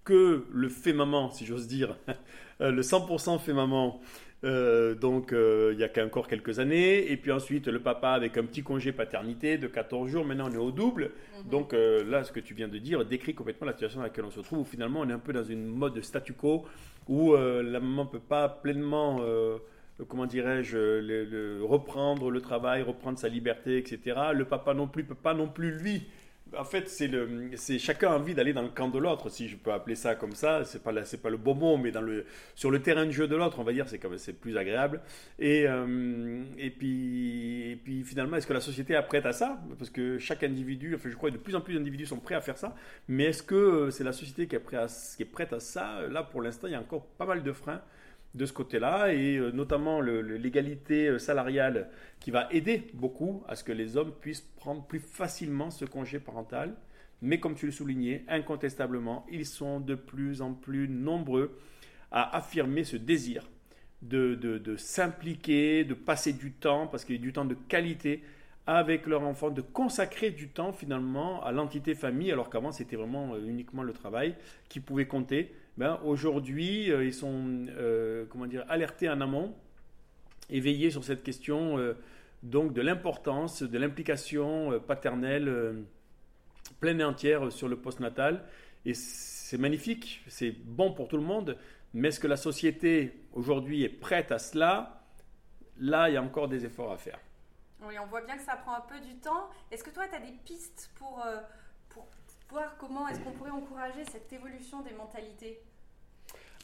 que 0.04 0.46
le 0.50 0.68
fait 0.68 0.92
maman, 0.92 1.30
si 1.30 1.46
j'ose 1.46 1.68
dire, 1.68 1.96
le 2.60 2.82
100% 2.82 3.38
fait 3.38 3.52
maman. 3.52 4.00
Euh, 4.44 4.96
donc 4.96 5.32
euh, 5.32 5.70
il 5.72 5.78
y 5.78 5.84
a 5.84 6.04
encore 6.04 6.26
quelques 6.26 6.58
années, 6.58 7.12
et 7.12 7.16
puis 7.16 7.30
ensuite 7.30 7.68
le 7.68 7.80
papa 7.80 8.10
avec 8.10 8.36
un 8.36 8.44
petit 8.44 8.64
congé 8.64 8.90
paternité 8.90 9.56
de 9.56 9.68
14 9.68 10.10
jours, 10.10 10.24
maintenant 10.24 10.48
on 10.50 10.52
est 10.52 10.56
au 10.56 10.72
double. 10.72 11.12
Mhm. 11.44 11.50
Donc 11.50 11.74
euh, 11.74 12.02
là, 12.04 12.24
ce 12.24 12.32
que 12.32 12.40
tu 12.40 12.54
viens 12.54 12.68
de 12.68 12.78
dire 12.78 13.04
décrit 13.04 13.34
complètement 13.34 13.66
la 13.66 13.72
situation 13.72 14.00
dans 14.00 14.06
laquelle 14.06 14.24
on 14.24 14.30
se 14.30 14.40
trouve, 14.40 14.60
où 14.60 14.64
finalement 14.64 15.00
on 15.00 15.08
est 15.08 15.12
un 15.12 15.20
peu 15.20 15.32
dans 15.32 15.44
une 15.44 15.66
mode 15.66 15.94
de 15.94 16.00
statu 16.00 16.32
quo, 16.32 16.64
où 17.08 17.34
la 17.34 17.80
maman 17.80 18.04
ne 18.04 18.08
peut 18.08 18.20
pas 18.20 18.48
pleinement 18.48 19.18
euh, 19.22 19.58
comment 20.08 20.26
dirais-je, 20.26 21.62
reprendre 21.62 22.30
le 22.30 22.40
travail, 22.40 22.82
reprendre 22.82 23.18
sa 23.18 23.28
liberté, 23.28 23.78
etc. 23.78 24.16
Le 24.34 24.44
papa 24.44 24.74
non 24.74 24.86
plus 24.86 25.04
peut 25.04 25.14
pas 25.14 25.34
non 25.34 25.48
plus 25.48 25.72
lui. 25.72 26.06
En 26.58 26.64
fait, 26.64 26.86
c'est 26.88 27.06
le, 27.06 27.50
c'est 27.54 27.78
chacun 27.78 28.10
a 28.10 28.16
envie 28.16 28.34
d'aller 28.34 28.52
dans 28.52 28.62
le 28.62 28.68
camp 28.68 28.88
de 28.88 28.98
l'autre, 28.98 29.30
si 29.30 29.48
je 29.48 29.56
peux 29.56 29.72
appeler 29.72 29.94
ça 29.94 30.14
comme 30.14 30.34
ça. 30.34 30.64
C'est 30.64 30.82
pas 30.82 30.92
c'est 31.04 31.22
pas 31.22 31.30
le 31.30 31.38
beau 31.38 31.54
mot, 31.54 31.78
mais 31.78 31.90
dans 31.92 32.02
le, 32.02 32.26
sur 32.54 32.70
le 32.70 32.82
terrain 32.82 33.06
de 33.06 33.10
jeu 33.10 33.26
de 33.26 33.34
l'autre, 33.36 33.58
on 33.58 33.62
va 33.62 33.72
dire, 33.72 33.88
c'est 33.88 33.98
comme, 33.98 34.18
c'est 34.18 34.34
plus 34.34 34.58
agréable. 34.58 35.00
Et, 35.38 35.66
euh, 35.66 36.42
et 36.58 36.68
puis, 36.70 37.80
puis 37.84 38.04
finalement, 38.04 38.36
est-ce 38.36 38.46
que 38.46 38.52
la 38.52 38.60
société 38.60 38.92
est 38.92 39.02
prête 39.02 39.24
à 39.24 39.32
ça? 39.32 39.58
Parce 39.78 39.90
que 39.90 40.18
chaque 40.18 40.42
individu, 40.42 40.94
enfin, 40.94 41.08
je 41.08 41.16
crois 41.16 41.30
que 41.30 41.36
de 41.36 41.40
plus 41.40 41.56
en 41.56 41.62
plus 41.62 41.74
d'individus 41.74 42.06
sont 42.06 42.18
prêts 42.20 42.34
à 42.34 42.42
faire 42.42 42.58
ça. 42.58 42.74
Mais 43.08 43.24
est-ce 43.24 43.42
que 43.42 43.88
c'est 43.90 44.04
la 44.04 44.12
société 44.12 44.46
qui 44.46 44.56
est, 44.56 44.60
prête 44.60 44.80
à, 44.80 44.86
qui 45.16 45.22
est 45.22 45.26
prête 45.26 45.54
à 45.54 45.60
ça? 45.60 46.02
Là, 46.10 46.22
pour 46.22 46.42
l'instant, 46.42 46.66
il 46.66 46.72
y 46.72 46.76
a 46.76 46.80
encore 46.80 47.06
pas 47.16 47.24
mal 47.24 47.42
de 47.42 47.52
freins 47.52 47.80
de 48.34 48.46
ce 48.46 48.52
côté-là, 48.52 49.12
et 49.12 49.36
euh, 49.36 49.50
notamment 49.50 50.00
l'égalité 50.00 51.08
euh, 51.08 51.18
salariale 51.18 51.90
qui 52.18 52.30
va 52.30 52.48
aider 52.50 52.90
beaucoup 52.94 53.44
à 53.46 53.56
ce 53.56 53.64
que 53.64 53.72
les 53.72 53.96
hommes 53.96 54.12
puissent 54.20 54.46
prendre 54.56 54.84
plus 54.86 55.00
facilement 55.00 55.70
ce 55.70 55.84
congé 55.84 56.18
parental. 56.18 56.74
Mais 57.20 57.38
comme 57.38 57.54
tu 57.54 57.66
le 57.66 57.72
soulignais, 57.72 58.24
incontestablement, 58.28 59.26
ils 59.30 59.46
sont 59.46 59.80
de 59.80 59.94
plus 59.94 60.42
en 60.42 60.54
plus 60.54 60.88
nombreux 60.88 61.56
à 62.10 62.36
affirmer 62.36 62.84
ce 62.84 62.96
désir 62.96 63.48
de, 64.02 64.34
de, 64.34 64.76
s'impliquer, 64.76 65.84
de 65.84 65.94
passer 65.94 66.32
du 66.32 66.52
temps, 66.52 66.86
parce 66.88 67.04
qu'il 67.04 67.16
y 67.16 67.18
a 67.18 67.22
du 67.22 67.32
temps 67.32 67.44
de 67.44 67.54
qualité 67.54 68.22
avec 68.66 69.06
leur 69.06 69.22
enfant, 69.22 69.50
de 69.50 69.60
consacrer 69.60 70.30
du 70.30 70.48
temps 70.48 70.72
finalement 70.72 71.42
à 71.44 71.52
l'entité 71.52 71.94
famille, 71.94 72.30
alors 72.30 72.50
qu'avant 72.50 72.72
c'était 72.72 72.96
vraiment 72.96 73.34
euh, 73.34 73.46
uniquement 73.46 73.82
le 73.82 73.92
travail 73.92 74.34
qui 74.68 74.80
pouvait 74.80 75.06
compter. 75.06 75.52
Ben, 75.78 75.98
aujourd'hui, 76.04 76.92
euh, 76.92 77.04
ils 77.04 77.14
sont 77.14 77.66
euh, 77.70 78.26
comment 78.28 78.46
dire, 78.46 78.64
alertés 78.68 79.08
en 79.08 79.20
amont, 79.20 79.54
éveillés 80.50 80.90
sur 80.90 81.02
cette 81.02 81.22
question 81.22 81.78
euh, 81.78 81.94
donc 82.42 82.74
de 82.74 82.82
l'importance 82.82 83.62
de 83.62 83.78
l'implication 83.78 84.80
paternelle 84.80 85.84
pleine 86.80 87.00
et 87.00 87.04
entière 87.04 87.52
sur 87.52 87.68
le 87.68 87.76
postnatal. 87.76 88.44
Et 88.84 88.94
c'est 88.94 89.58
magnifique, 89.58 90.24
c'est 90.26 90.50
bon 90.50 90.92
pour 90.92 91.06
tout 91.06 91.16
le 91.16 91.22
monde, 91.22 91.56
mais 91.94 92.08
est-ce 92.08 92.18
que 92.18 92.26
la 92.26 92.36
société 92.36 93.26
aujourd'hui 93.32 93.84
est 93.84 93.88
prête 93.88 94.32
à 94.32 94.40
cela? 94.40 95.04
Là, 95.78 96.10
il 96.10 96.14
y 96.14 96.16
a 96.16 96.22
encore 96.22 96.48
des 96.48 96.64
efforts 96.64 96.90
à 96.90 96.98
faire. 96.98 97.20
Oui, 97.86 97.94
on 98.02 98.06
voit 98.06 98.22
bien 98.22 98.36
que 98.36 98.42
ça 98.42 98.56
prend 98.56 98.74
un 98.74 98.80
peu 98.80 98.98
du 99.00 99.14
temps. 99.20 99.48
Est-ce 99.70 99.84
que 99.84 99.90
toi, 99.90 100.08
tu 100.08 100.16
as 100.16 100.20
des 100.20 100.36
pistes 100.44 100.90
pour 100.96 101.24
comment 102.78 103.08
est-ce 103.08 103.20
qu'on 103.20 103.32
pourrait 103.32 103.50
encourager 103.50 104.04
cette 104.10 104.32
évolution 104.32 104.82
des 104.82 104.92
mentalités 104.92 105.60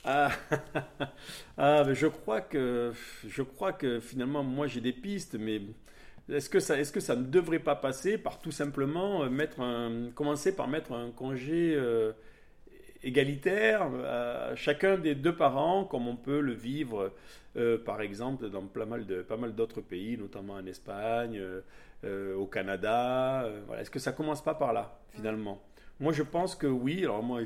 ah, 0.04 0.30
ah 1.58 1.82
mais 1.84 1.94
je 1.94 2.06
crois 2.06 2.40
que 2.40 2.92
je 3.26 3.42
crois 3.42 3.72
que 3.72 3.98
finalement 3.98 4.44
moi 4.44 4.66
j'ai 4.68 4.80
des 4.80 4.92
pistes, 4.92 5.36
mais 5.38 5.60
est-ce 6.28 6.48
que 6.48 6.60
ça 6.60 6.78
est-ce 6.78 6.92
que 6.92 7.00
ça 7.00 7.16
ne 7.16 7.24
devrait 7.24 7.58
pas 7.58 7.74
passer 7.74 8.16
par 8.16 8.38
tout 8.40 8.52
simplement 8.52 9.24
euh, 9.24 9.28
mettre 9.28 9.60
un 9.60 10.10
commencer 10.14 10.54
par 10.54 10.68
mettre 10.68 10.92
un 10.92 11.10
congé 11.10 11.74
euh, 11.76 12.12
égalitaire 13.02 13.88
à 14.06 14.54
chacun 14.54 14.98
des 14.98 15.14
deux 15.14 15.34
parents, 15.34 15.84
comme 15.84 16.06
on 16.06 16.16
peut 16.16 16.40
le 16.40 16.52
vivre 16.52 17.12
euh, 17.56 17.76
par 17.78 18.00
exemple 18.00 18.50
dans 18.50 18.62
pas 18.66 18.86
mal 18.86 19.04
de 19.04 19.22
pas 19.22 19.36
mal 19.36 19.54
d'autres 19.54 19.80
pays, 19.80 20.16
notamment 20.16 20.54
en 20.54 20.66
Espagne, 20.66 21.42
au 22.04 22.46
Canada. 22.46 23.48
voilà. 23.66 23.82
Est-ce 23.82 23.90
que 23.90 23.98
ça 23.98 24.12
commence 24.12 24.42
pas 24.42 24.54
par 24.54 24.72
là 24.72 24.96
finalement? 25.10 25.60
Moi, 26.00 26.12
je 26.12 26.22
pense 26.22 26.54
que 26.54 26.66
oui. 26.66 27.02
Alors 27.02 27.22
moi, 27.22 27.40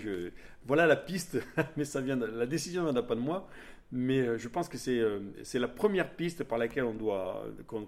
voilà 0.65 0.87
la 0.87 0.97
piste, 0.97 1.39
mais 1.77 1.85
ça 1.85 2.01
vient 2.01 2.17
la 2.17 2.47
décision 2.47 2.85
ne 2.85 2.93
vient 2.93 3.03
pas 3.03 3.15
de 3.15 3.21
moi. 3.21 3.49
Mais 3.95 4.21
euh, 4.21 4.39
je 4.39 4.49
pense 4.49 4.69
que 4.69 4.79
c'est 4.79 4.99
euh, 4.99 5.21
c'est 5.43 5.59
la 5.59 5.69
première 5.69 6.11
piste 6.11 6.45
par 6.45 6.57
laquelle 6.59 6.85
on 6.85 6.95
doit 6.95 7.45
euh, 7.45 7.81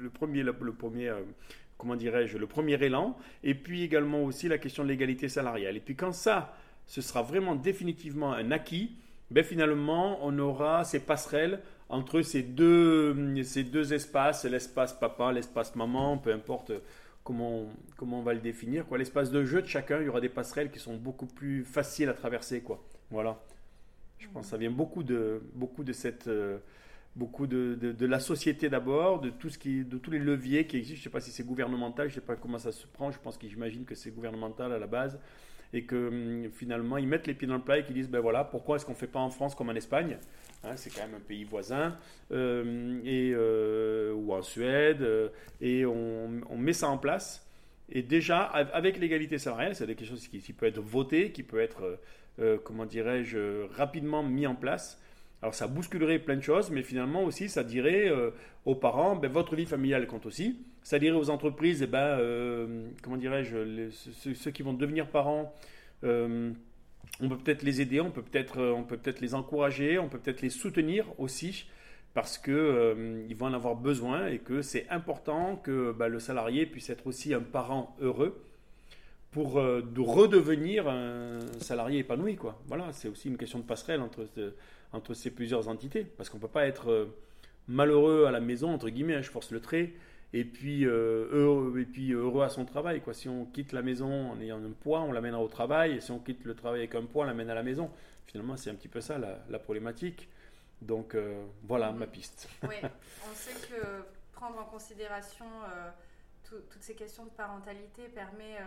le 0.00 0.10
premier 0.10 0.44
premier 0.76 1.12
comment 1.78 1.96
dirais-je 1.96 2.38
le 2.38 2.46
premier 2.46 2.82
élan. 2.82 3.16
Et 3.44 3.54
puis 3.54 3.82
également 3.82 4.22
aussi 4.24 4.48
la 4.48 4.58
question 4.58 4.82
de 4.82 4.88
l'égalité 4.88 5.28
salariale. 5.28 5.76
Et 5.76 5.80
puis 5.80 5.94
quand 5.94 6.12
ça, 6.12 6.56
ce 6.86 7.00
sera 7.00 7.22
vraiment 7.22 7.54
définitivement 7.54 8.32
un 8.32 8.50
acquis. 8.50 8.96
Ben 9.30 9.42
finalement, 9.42 10.18
on 10.26 10.38
aura 10.38 10.84
ces 10.84 11.00
passerelles 11.00 11.60
entre 11.88 12.20
ces 12.20 12.42
deux, 12.42 13.42
ces 13.44 13.64
deux 13.64 13.94
espaces, 13.94 14.44
l'espace 14.44 14.92
papa, 14.92 15.32
l'espace 15.32 15.74
maman, 15.74 16.18
peu 16.18 16.32
importe 16.32 16.72
comment, 17.24 17.66
comment 17.96 18.20
on 18.20 18.22
va 18.22 18.34
le 18.34 18.40
définir. 18.40 18.86
Quoi. 18.86 18.98
L'espace 18.98 19.30
de 19.30 19.44
jeu 19.44 19.62
de 19.62 19.66
chacun, 19.66 20.00
il 20.00 20.06
y 20.06 20.08
aura 20.08 20.20
des 20.20 20.28
passerelles 20.28 20.70
qui 20.70 20.78
sont 20.78 20.96
beaucoup 20.96 21.26
plus 21.26 21.64
faciles 21.64 22.08
à 22.08 22.14
traverser. 22.14 22.60
Quoi. 22.60 22.82
Voilà. 23.10 23.40
Je 24.18 24.28
pense 24.28 24.46
que 24.46 24.50
ça 24.50 24.56
vient 24.56 24.70
beaucoup 24.70 25.02
de, 25.02 25.42
beaucoup 25.54 25.84
de 25.84 25.92
cette, 25.92 26.28
euh, 26.28 26.58
beaucoup 27.16 27.46
de, 27.46 27.74
de, 27.74 28.06
la 28.06 28.20
société 28.20 28.68
d'abord, 28.68 29.20
de 29.20 29.30
tout 29.30 29.48
ce 29.48 29.58
qui, 29.58 29.84
de 29.84 29.98
tous 29.98 30.10
les 30.10 30.18
leviers 30.18 30.66
qui 30.66 30.76
existent. 30.76 30.96
Je 30.96 31.00
ne 31.00 31.04
sais 31.04 31.10
pas 31.10 31.20
si 31.20 31.30
c'est 31.30 31.44
gouvernemental, 31.44 32.08
je 32.08 32.14
ne 32.14 32.20
sais 32.20 32.26
pas 32.26 32.36
comment 32.36 32.58
ça 32.58 32.72
se 32.72 32.86
prend. 32.86 33.10
Je 33.10 33.18
pense 33.18 33.36
que 33.36 33.48
j'imagine 33.48 33.84
que 33.84 33.94
c'est 33.94 34.10
gouvernemental 34.10 34.72
à 34.72 34.78
la 34.78 34.86
base 34.86 35.18
et 35.72 35.84
que 35.84 36.08
hum, 36.08 36.50
finalement 36.52 36.96
ils 36.98 37.06
mettent 37.06 37.26
les 37.26 37.34
pieds 37.34 37.48
dans 37.48 37.56
le 37.56 37.62
plat 37.62 37.78
et 37.78 37.84
qu'ils 37.84 37.94
disent 37.94 38.10
ben 38.10 38.20
voilà 38.20 38.44
pourquoi 38.44 38.76
est-ce 38.76 38.84
qu'on 38.84 38.92
ne 38.92 38.96
fait 38.96 39.06
pas 39.06 39.20
en 39.20 39.30
France 39.30 39.54
comme 39.54 39.68
en 39.68 39.74
Espagne 39.74 40.18
hein, 40.64 40.76
c'est 40.76 40.90
quand 40.94 41.02
même 41.02 41.16
un 41.16 41.20
pays 41.20 41.44
voisin 41.44 41.96
euh, 42.30 43.00
et 43.04 43.32
euh, 43.34 44.12
ou 44.12 44.32
en 44.32 44.42
Suède 44.42 45.02
euh, 45.02 45.28
et 45.60 45.84
on, 45.86 46.56
met 46.56 46.72
ça 46.72 46.88
en 46.88 46.98
place. 46.98 47.46
Et 47.88 48.02
déjà 48.02 48.42
avec 48.42 48.98
l'égalité 48.98 49.38
salariale 49.38 49.74
c'est 49.74 49.86
quelque 49.86 50.04
chose 50.04 50.26
qui, 50.28 50.38
qui, 50.40 50.52
peut 50.52 50.66
être 50.66 50.80
voté 50.80 51.30
qui 51.32 51.42
peut 51.42 51.60
être 51.60 51.98
comment 52.64 52.86
dirais-je 52.86 53.66
rapidement 53.74 54.22
mis 54.22 54.46
en 54.46 54.54
place 54.54 55.01
alors 55.42 55.54
ça 55.54 55.66
bousculerait 55.66 56.20
plein 56.20 56.36
de 56.36 56.40
choses, 56.40 56.70
mais 56.70 56.82
finalement 56.82 57.24
aussi 57.24 57.48
ça 57.48 57.64
dirait 57.64 58.08
euh, 58.08 58.30
aux 58.64 58.76
parents, 58.76 59.16
ben, 59.16 59.30
votre 59.30 59.56
vie 59.56 59.66
familiale 59.66 60.06
compte 60.06 60.24
aussi. 60.24 60.60
Ça 60.84 60.98
dirait 61.00 61.16
aux 61.16 61.30
entreprises, 61.30 61.82
eh 61.82 61.86
ben, 61.86 61.98
euh, 61.98 62.88
comment 63.02 63.16
dirais-je, 63.16 63.90
ceux, 63.90 64.50
qui 64.52 64.62
vont 64.62 64.72
devenir 64.72 65.08
parents, 65.08 65.52
euh, 66.04 66.52
on 67.20 67.28
peut 67.28 67.38
peut-être 67.38 67.62
les 67.62 67.80
aider, 67.80 68.00
on 68.00 68.10
peut 68.10 68.22
peut-être 68.22 68.60
on 68.60 68.84
peut 68.84 68.98
les 69.20 69.34
encourager, 69.34 69.98
on 69.98 70.08
peut 70.08 70.18
peut-être 70.18 70.42
les 70.42 70.50
soutenir 70.50 71.06
aussi, 71.18 71.66
parce 72.14 72.38
que 72.38 73.24
ils 73.28 73.36
vont 73.36 73.46
en 73.46 73.54
avoir 73.54 73.74
besoin 73.74 74.28
et 74.28 74.38
que 74.38 74.62
c'est 74.62 74.88
important 74.90 75.56
que 75.56 75.92
ben, 75.92 76.06
le 76.06 76.20
salarié 76.20 76.66
puisse 76.66 76.88
être 76.88 77.06
aussi 77.06 77.34
un 77.34 77.40
parent 77.40 77.96
heureux 78.00 78.44
pour 79.32 79.54
redevenir 79.54 80.88
un 80.88 81.40
salarié 81.58 82.00
épanoui. 82.00 82.36
Quoi. 82.36 82.60
Voilà, 82.66 82.92
c'est 82.92 83.08
aussi 83.08 83.28
une 83.28 83.38
question 83.38 83.58
de 83.58 83.64
passerelle 83.64 84.00
entre 84.00 84.26
entre 84.92 85.14
ces 85.14 85.30
plusieurs 85.30 85.68
entités. 85.68 86.04
Parce 86.04 86.28
qu'on 86.28 86.38
ne 86.38 86.42
peut 86.42 86.48
pas 86.48 86.66
être 86.66 86.90
euh, 86.90 87.06
malheureux 87.68 88.26
à 88.26 88.30
la 88.30 88.40
maison, 88.40 88.72
entre 88.72 88.88
guillemets, 88.88 89.16
hein, 89.16 89.22
je 89.22 89.30
force 89.30 89.50
le 89.50 89.60
trait, 89.60 89.92
et 90.32 90.44
puis, 90.44 90.86
euh, 90.86 91.28
heureux, 91.30 91.78
et 91.80 91.84
puis 91.84 92.12
heureux 92.12 92.42
à 92.42 92.48
son 92.48 92.64
travail. 92.64 93.00
Quoi. 93.00 93.14
Si 93.14 93.28
on 93.28 93.44
quitte 93.44 93.72
la 93.72 93.82
maison 93.82 94.30
en 94.30 94.40
ayant 94.40 94.62
un 94.62 94.70
poids, 94.70 95.00
on 95.00 95.12
l'amènera 95.12 95.42
au 95.42 95.48
travail, 95.48 95.96
et 95.96 96.00
si 96.00 96.10
on 96.10 96.18
quitte 96.18 96.44
le 96.44 96.54
travail 96.54 96.80
avec 96.80 96.94
un 96.94 97.04
poids, 97.04 97.24
on 97.24 97.26
l'amène 97.26 97.50
à 97.50 97.54
la 97.54 97.62
maison. 97.62 97.90
Finalement, 98.26 98.56
c'est 98.56 98.70
un 98.70 98.74
petit 98.74 98.88
peu 98.88 99.00
ça 99.00 99.18
la, 99.18 99.58
problématique. 99.58 100.28
Donc 100.80 101.14
euh, 101.14 101.44
voilà 101.62 101.92
ma 101.92 102.06
piste. 102.06 102.48
Oui, 102.62 102.74
on 102.82 103.34
sait 103.34 103.68
que 103.68 104.02
prendre 104.32 104.58
en 104.58 104.64
considération 104.64 105.46
toutes 106.50 106.82
ces 106.82 106.94
questions 106.94 107.24
de 107.24 107.30
parentalité 107.30 108.02
permet 108.14 108.58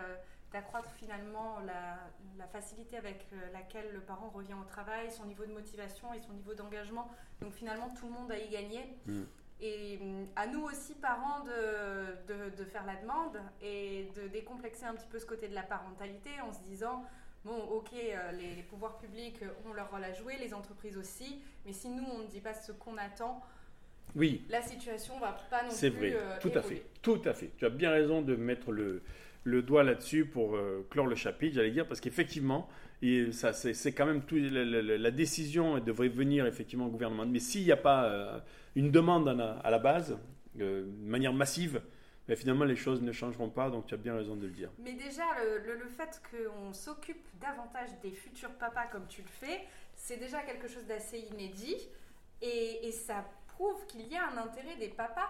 d'accroître 0.55 0.89
finalement 0.91 1.59
la, 1.65 2.47
facilité 2.47 2.95
avec 2.95 3.25
euh, 3.33 3.51
laquelle 3.51 3.91
le 3.93 3.99
parent 3.99 4.29
revient 4.29 4.53
au 4.53 4.63
travail, 4.63 5.11
son 5.11 5.25
niveau 5.25 5.45
de 5.45 5.51
motivation 5.51 6.13
et 6.13 6.19
son 6.19 6.31
niveau 6.31 6.53
d'engagement. 6.53 7.09
Donc 7.41 7.51
finalement, 7.51 7.89
tout 7.99 8.05
le 8.05 8.13
monde 8.13 8.31
a 8.31 8.37
y 8.37 8.47
gagné. 8.47 8.95
Mm. 9.05 9.23
Et 9.59 9.97
mm, 9.97 10.27
à 10.37 10.47
nous 10.47 10.63
aussi, 10.63 10.93
parents, 10.95 11.43
de, 11.43 12.55
de, 12.55 12.63
faire 12.63 12.85
la 12.85 12.95
demande 12.95 13.41
et 13.61 14.09
de 14.15 14.29
décomplexer 14.29 14.85
un 14.85 14.93
petit 14.93 15.07
peu 15.07 15.19
ce 15.19 15.25
côté 15.25 15.49
de 15.49 15.55
la 15.55 15.63
parentalité 15.63 16.29
en 16.41 16.53
se 16.53 16.61
disant, 16.61 17.03
bon, 17.43 17.57
ok, 17.57 17.89
euh, 17.93 18.31
les, 18.31 18.63
pouvoirs 18.63 18.97
publics 18.97 19.41
ont 19.65 19.73
leur 19.73 19.91
rôle 19.91 20.05
à 20.05 20.13
jouer, 20.13 20.37
les 20.39 20.53
entreprises 20.53 20.97
aussi, 20.97 21.41
mais 21.65 21.73
si 21.73 21.89
nous, 21.89 22.05
on 22.05 22.19
ne 22.19 22.27
dit 22.27 22.39
pas 22.39 22.53
ce 22.53 22.71
qu'on 22.71 22.97
attend, 22.97 23.43
oui. 24.15 24.45
la 24.49 24.61
situation 24.61 25.19
va 25.19 25.33
pas 25.49 25.63
non 25.63 25.69
plus. 25.69 25.77
C'est 25.77 25.89
vrai, 25.89 26.13
euh, 26.13 26.37
tout 26.39 26.51
à 26.55 26.61
fait, 26.61 26.85
tout 27.01 27.21
à 27.25 27.33
fait. 27.33 27.51
Tu 27.57 27.65
as 27.65 27.69
bien 27.69 27.91
raison 27.91 28.21
de 28.21 28.37
mettre 28.37 28.71
le, 28.71 29.03
le 29.45 29.61
doigt 29.61 29.83
là-dessus 29.83 30.25
pour 30.25 30.55
euh, 30.55 30.85
clore 30.89 31.05
le 31.05 31.15
chapitre, 31.15 31.55
j'allais 31.55 31.71
dire, 31.71 31.87
parce 31.87 32.01
qu'effectivement, 32.01 32.67
c'est, 33.01 33.93
quand 33.93 34.07
même 34.07 34.21
la, 34.31 35.11
décision 35.11 35.77
devrait 35.79 36.09
venir 36.09 36.47
effectivement 36.47 36.87
au 36.87 36.89
gouvernement. 36.89 37.25
Mais 37.25 37.39
s'il 37.39 37.63
n'y 37.63 37.71
a 37.71 37.77
pas 37.77 38.05
euh, 38.05 38.39
une 38.75 38.91
demande 38.91 39.29
à 39.29 39.69
la, 39.69 39.79
base, 39.79 40.17
euh, 40.59 40.85
de 40.85 41.07
manière 41.07 41.31
massive, 41.31 41.81
ben, 42.27 42.35
finalement 42.35 42.65
les 42.65 42.75
choses 42.75 43.03
ne 43.03 43.11
changeront 43.11 43.49
pas, 43.49 43.69
donc 43.69 43.85
tu 43.85 43.93
as 43.93 43.97
bien 43.97 44.15
raison 44.15 44.35
de 44.35 44.47
le 44.47 44.51
dire. 44.51 44.71
Mais 44.79 44.93
déjà, 44.93 45.23
le, 45.43 45.87
fait 45.89 46.19
qu'on 46.31 46.73
s'occupe 46.73 47.23
davantage 47.39 47.89
des 48.01 48.11
futurs 48.11 48.53
papas 48.53 48.87
comme 48.87 49.05
tu 49.07 49.21
le 49.21 49.27
fais, 49.27 49.61
c'est 49.93 50.17
déjà 50.17 50.41
quelque 50.41 50.67
chose 50.67 50.87
d'assez 50.87 51.19
inédit. 51.31 51.77
Et 52.41 52.91
ça 52.91 53.25
prouve 53.47 53.85
qu'il 53.87 54.07
y 54.07 54.15
a 54.15 54.27
un 54.27 54.37
intérêt 54.37 54.75
des 54.77 54.89
papas 54.89 55.29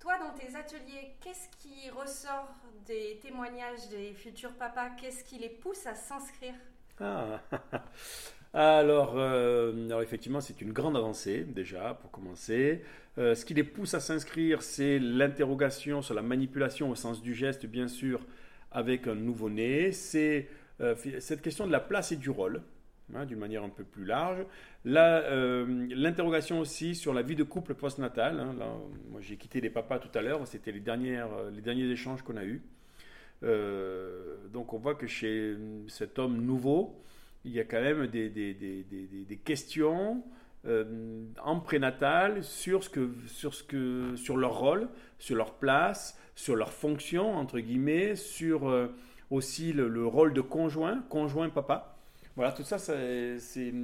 toi, 0.00 0.14
dans 0.18 0.32
tes 0.32 0.56
ateliers, 0.56 1.14
qu'est-ce 1.20 1.48
qui 1.58 1.90
ressort 1.90 2.48
des 2.86 3.18
témoignages 3.22 3.88
des 3.90 4.14
futurs 4.14 4.54
papas? 4.54 4.90
Qu'est-ce 4.98 5.22
qui 5.22 5.38
les 5.38 5.50
pousse 5.50 5.86
à 5.86 5.94
s'inscrire? 5.94 6.54
Ah. 6.98 7.40
alors, 8.54 9.12
euh, 9.16 9.86
alors, 9.86 10.00
effectivement, 10.00 10.40
c'est 10.40 10.60
une 10.62 10.72
grande 10.72 10.96
avancée 10.96 11.44
déjà 11.44 11.94
pour 12.00 12.10
commencer. 12.10 12.82
Euh, 13.18 13.34
ce 13.34 13.44
qui 13.44 13.52
les 13.52 13.62
pousse 13.62 13.92
à 13.92 14.00
s'inscrire, 14.00 14.62
c'est 14.62 14.98
l'interrogation 14.98 16.00
sur 16.00 16.14
la 16.14 16.22
manipulation 16.22 16.90
au 16.90 16.94
sens 16.94 17.20
du 17.20 17.34
geste, 17.34 17.66
bien 17.66 17.86
sûr, 17.86 18.20
avec 18.72 19.06
un 19.06 19.14
nouveau-né. 19.14 19.92
C'est 19.92 20.48
euh, 20.80 20.94
cette 21.18 21.42
question 21.42 21.66
de 21.66 21.72
la 21.72 21.80
place 21.80 22.10
et 22.12 22.16
du 22.16 22.30
rôle. 22.30 22.62
Hein, 23.14 23.26
d'une 23.26 23.38
manière 23.38 23.64
un 23.64 23.68
peu 23.70 23.82
plus 23.84 24.04
large. 24.04 24.44
Euh, 24.86 25.86
l'interrogation 25.90 26.60
aussi 26.60 26.94
sur 26.94 27.12
la 27.12 27.22
vie 27.22 27.34
de 27.34 27.42
couple 27.42 27.74
postnatal. 27.74 28.38
Hein, 28.38 28.54
moi, 29.10 29.20
j'ai 29.20 29.36
quitté 29.36 29.60
les 29.60 29.70
papas 29.70 29.98
tout 29.98 30.16
à 30.16 30.22
l'heure, 30.22 30.46
c'était 30.46 30.70
les, 30.70 30.82
euh, 30.88 31.50
les 31.50 31.60
derniers 31.60 31.90
échanges 31.90 32.22
qu'on 32.22 32.36
a 32.36 32.44
eus. 32.44 32.62
Euh, 33.42 34.36
donc, 34.52 34.72
on 34.74 34.78
voit 34.78 34.94
que 34.94 35.06
chez 35.06 35.56
cet 35.88 36.18
homme 36.18 36.40
nouveau, 36.40 37.00
il 37.44 37.52
y 37.52 37.60
a 37.60 37.64
quand 37.64 37.80
même 37.80 38.06
des, 38.06 38.28
des, 38.28 38.54
des, 38.54 38.84
des 38.84 39.36
questions 39.36 40.22
en 41.42 41.58
prénatal 41.60 42.44
sur, 42.44 42.84
ce 42.84 42.90
que, 42.90 43.10
sur, 43.26 43.54
ce 43.54 43.62
que, 43.64 44.14
sur 44.14 44.36
leur 44.36 44.58
rôle, 44.58 44.88
sur 45.18 45.34
leur 45.34 45.54
place, 45.54 46.18
sur 46.34 46.54
leur 46.54 46.72
fonction, 46.72 47.34
entre 47.34 47.58
guillemets, 47.60 48.14
sur 48.14 48.70
aussi 49.30 49.72
le, 49.72 49.88
le, 49.88 50.06
rôle 50.06 50.34
de 50.34 50.42
conjoint, 50.42 51.02
conjoint 51.08 51.48
papa. 51.48 51.99
Voilà, 52.36 52.52
tout 52.52 52.62
ça, 52.62 52.78
ce 52.78 53.38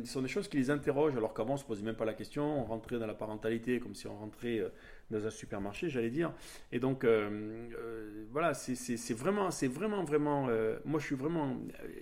sont 0.04 0.22
des 0.22 0.28
choses 0.28 0.46
qui 0.46 0.56
les 0.56 0.70
interrogent, 0.70 1.16
alors 1.16 1.35
qu'avant, 1.35 1.50
on 1.50 1.54
ne 1.54 1.59
se 1.59 1.64
posait 1.64 1.82
même 1.82 1.96
pas 1.96 2.04
la 2.04 2.14
question, 2.14 2.61
on 2.61 2.64
rentrait 2.64 2.98
dans 2.98 3.06
la 3.06 3.14
parentalité 3.14 3.80
comme 3.80 3.94
si 3.94 4.06
on 4.06 4.16
rentrait 4.16 4.61
euh, 4.61 4.68
dans 5.11 5.26
un 5.26 5.30
supermarché, 5.30 5.88
j'allais 5.88 6.11
dire. 6.11 6.32
Et 6.70 6.78
donc, 6.78 7.02
euh, 7.02 7.68
euh, 7.76 8.24
voilà, 8.30 8.54
c'est 8.54 9.14
vraiment, 9.14 9.50
c'est 9.50 9.66
vraiment, 9.66 10.04
vraiment, 10.04 10.48
moi, 10.85 11.00
je 11.00 11.06
suis 11.06 11.16
vraiment, 11.16 11.56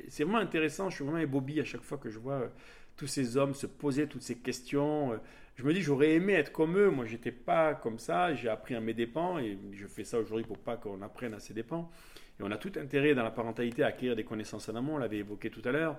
c'est 0.08 0.24
vraiment 0.24 0.38
intéressant, 0.38 0.90
je 0.90 0.96
suis 0.96 1.04
vraiment 1.04 1.18
ébobie 1.18 1.60
à 1.60 1.64
chaque 1.64 1.82
fois 1.82 1.96
que 1.96 2.10
je 2.10 2.18
vois 2.18 2.50
tous 2.96 3.06
ces 3.06 3.36
hommes 3.36 3.54
se 3.54 3.66
poser 3.66 4.06
toutes 4.06 4.22
ces 4.22 4.36
questions. 4.36 5.18
Je 5.56 5.64
me 5.64 5.72
dis, 5.72 5.80
j'aurais 5.80 6.12
aimé 6.12 6.34
être 6.34 6.52
comme 6.52 6.76
eux, 6.76 6.90
moi, 6.90 7.06
j'étais 7.06 7.32
pas 7.32 7.74
comme 7.74 7.98
ça, 7.98 8.34
j'ai 8.34 8.50
appris 8.50 8.74
à 8.74 8.80
mes 8.80 8.92
dépens, 8.92 9.38
et 9.38 9.58
je 9.72 9.86
fais 9.86 10.04
ça 10.04 10.18
aujourd'hui 10.18 10.46
pour 10.46 10.58
pas 10.58 10.76
qu'on 10.76 11.00
apprenne 11.00 11.32
à 11.32 11.40
ses 11.40 11.54
dépens. 11.54 11.90
Et 12.38 12.42
on 12.42 12.50
a 12.50 12.56
tout 12.56 12.72
intérêt 12.76 13.14
dans 13.14 13.22
la 13.22 13.30
parentalité 13.30 13.84
à 13.84 13.88
acquérir 13.88 14.16
des 14.16 14.24
connaissances 14.24 14.68
en 14.68 14.74
amont, 14.74 14.96
on 14.96 14.98
l'avait 14.98 15.18
évoqué 15.18 15.50
tout 15.50 15.62
à 15.64 15.70
l'heure 15.70 15.96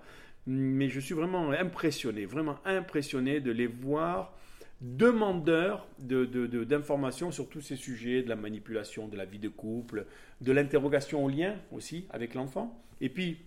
mais 0.47 0.89
je 0.89 0.99
suis 0.99 1.13
vraiment 1.13 1.51
impressionné, 1.51 2.25
vraiment 2.25 2.57
impressionné 2.65 3.39
de 3.39 3.51
les 3.51 3.67
voir 3.67 4.37
demandeurs 4.81 5.87
d'informations 5.99 7.29
de, 7.29 7.33
sur 7.33 7.49
tous 7.49 7.61
ces 7.61 7.75
sujets, 7.75 8.21
de 8.23 8.29
la 8.29 8.35
manipulation, 8.35 9.07
de 9.07 9.17
la 9.17 9.25
vie 9.25 9.39
de 9.39 9.49
couple, 9.49 10.05
de 10.41 10.51
l'interrogation 10.51 11.23
au 11.23 11.29
lien 11.29 11.55
aussi 11.71 12.07
avec 12.09 12.33
l'enfant. 12.33 12.83
Et 13.01 13.09
puis, 13.09 13.39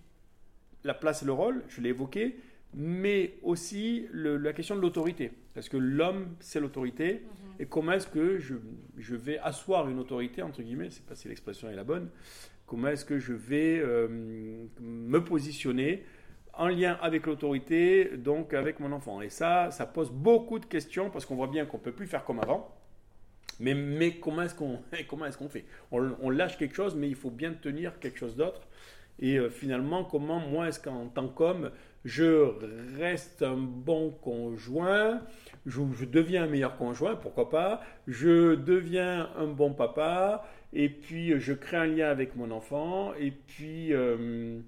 la 0.83 0.93
place 0.93 1.23
et 1.23 1.25
le 1.25 1.33
rôle, 1.33 1.63
je 1.69 1.81
l'ai 1.81 1.89
évoqué, 1.89 2.37
mais 2.73 3.35
aussi 3.43 4.07
la 4.13 4.53
question 4.53 4.75
de 4.75 4.81
l'autorité. 4.81 5.31
Parce 5.53 5.69
que 5.69 5.77
l'homme, 5.77 6.35
c'est 6.39 6.59
l'autorité. 6.59 7.13
Mhm. 7.13 7.55
Et 7.59 7.65
comment 7.65 7.93
est-ce 7.93 8.07
que 8.07 8.39
je, 8.39 8.55
je, 8.97 9.15
vais 9.15 9.39
asseoir 9.39 9.89
une 9.89 9.99
autorité, 9.99 10.41
entre 10.41 10.61
guillemets, 10.61 10.85
je 10.85 10.89
ne 10.89 10.93
sais 10.95 11.03
pas 11.07 11.15
si 11.15 11.27
l'expression 11.27 11.69
est 11.69 11.75
la 11.75 11.83
bonne, 11.83 12.09
comment 12.65 12.87
est-ce 12.89 13.05
que 13.05 13.19
je 13.19 13.33
vais 13.33 13.79
euh, 13.79 14.07
me 14.79 15.19
positionner 15.23 16.05
en 16.59 16.67
lien 16.67 16.97
avec 17.01 17.25
l'autorité, 17.25 18.11
donc 18.17 18.53
avec 18.53 18.81
mon 18.81 18.91
enfant. 18.91 19.21
Et 19.21 19.29
ça, 19.29 19.71
ça 19.71 19.85
pose 19.85 20.11
beaucoup 20.11 20.59
de 20.59 20.65
questions 20.65 21.09
parce 21.09 21.25
qu'on 21.25 21.35
voit 21.35 21.47
bien 21.47 21.65
qu'on 21.65 21.77
ne 21.77 21.83
peut 21.83 21.93
plus 21.93 22.05
faire 22.05 22.25
comme 22.25 22.39
avant. 22.41 22.75
Mais, 23.61 23.73
mais 23.73 24.11
comment 24.19 24.41
est-ce 24.41 24.55
qu'on 24.55 24.81
comment 25.07 25.25
est 25.25 25.37
qu'on 25.37 25.47
fait? 25.47 25.63
On, 25.91 26.29
lâche 26.29 26.57
quelque 26.57 26.75
chose, 26.75 26.95
mais 26.95 27.07
il 27.07 27.15
faut 27.15 27.31
bien 27.31 27.53
tenir 27.53 27.97
quelque 27.99 28.19
chose 28.19 28.35
d'autre. 28.35 28.67
Et 29.21 29.37
euh, 29.37 29.49
finalement, 29.49 30.03
comment 30.03 30.39
moi 30.39 30.67
est-ce 30.67 30.81
qu'en 30.81 31.07
tant 31.07 31.29
qu'homme, 31.29 31.71
je 32.03 32.51
reste 32.97 33.41
un 33.41 33.57
bon 33.57 34.11
conjoint, 34.11 35.21
je, 35.65 35.81
deviens 36.05 36.43
un 36.43 36.47
meilleur 36.47 36.75
conjoint, 36.77 37.15
pourquoi 37.15 37.49
pas, 37.49 37.81
je 38.07 38.55
deviens 38.55 39.29
un 39.37 39.47
bon 39.47 39.73
papa, 39.73 40.45
et 40.73 40.89
puis 40.89 41.39
je 41.39 41.53
crée 41.53 41.77
un 41.77 41.85
lien 41.85 42.09
avec 42.09 42.35
mon 42.35 42.51
enfant, 42.51 43.13
et 43.17 43.31
puis... 43.31 43.93
Euh, 43.93 44.59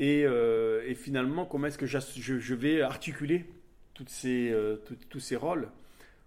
euh, 0.00 0.82
et, 0.86 0.94
finalement, 0.94 1.44
comment 1.44 1.66
est-ce 1.66 1.78
que 1.78 1.86
je, 1.86 2.54
vais 2.54 2.82
articuler 2.82 3.44
toutes 3.94 4.08
ces, 4.08 4.50
euh, 4.50 4.76
tous 5.08 5.20
ces 5.20 5.36
rôles? 5.36 5.68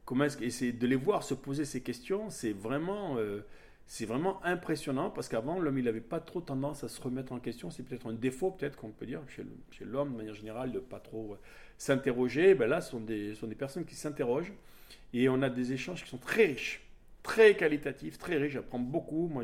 Comment 0.06 0.26
est-ce 0.26 0.72
de 0.72 0.88
les 0.88 0.96
voir 0.96 1.24
se 1.24 1.34
poser 1.34 1.66
ces 1.66 1.82
questions, 1.82 2.30
c'est 2.30 2.52
vraiment, 2.52 3.18
euh, 3.18 3.40
c'est 3.88 4.06
vraiment 4.06 4.44
impressionnant 4.44 5.10
parce 5.10 5.30
qu'avant, 5.30 5.60
l'homme, 5.60 5.78
il 5.78 5.86
n'avait 5.86 6.02
pas 6.02 6.20
trop 6.20 6.42
tendance 6.42 6.84
à 6.84 6.90
se 6.90 7.02
remettre 7.02 7.32
en 7.32 7.40
question. 7.40 7.72
C'est 7.72 7.84
peut-être 7.84 8.08
un 8.08 8.14
défaut, 8.14 8.52
peut-être 8.52 8.76
qu'on 8.76 8.92
peut 8.92 9.06
dire, 9.06 9.22
chez 9.30 9.86
l'homme, 9.86 10.12
de 10.12 10.18
manière 10.18 10.36
générale, 10.36 10.72
de 10.72 10.80
pas 10.80 11.00
trop 11.00 11.38
s'interroger. 11.78 12.54
Ben 12.54 12.70
là, 12.70 12.82
ce 12.82 12.92
sont 12.92 13.00
des, 13.00 13.34
sont 13.36 13.48
des 13.48 13.56
personnes 13.56 13.86
qui 13.86 13.96
s'interrogent 13.96 14.54
et 15.14 15.30
on 15.30 15.42
a 15.42 15.50
des 15.50 15.72
échanges 15.72 16.04
qui 16.04 16.10
sont 16.10 16.18
très 16.18 16.46
riches, 16.48 16.82
très 17.24 17.56
qualitatifs, 17.56 18.18
très 18.18 18.38
riches. 18.38 18.54
J'apprends 18.54 18.80
beaucoup. 18.80 19.28
Moi, 19.28 19.44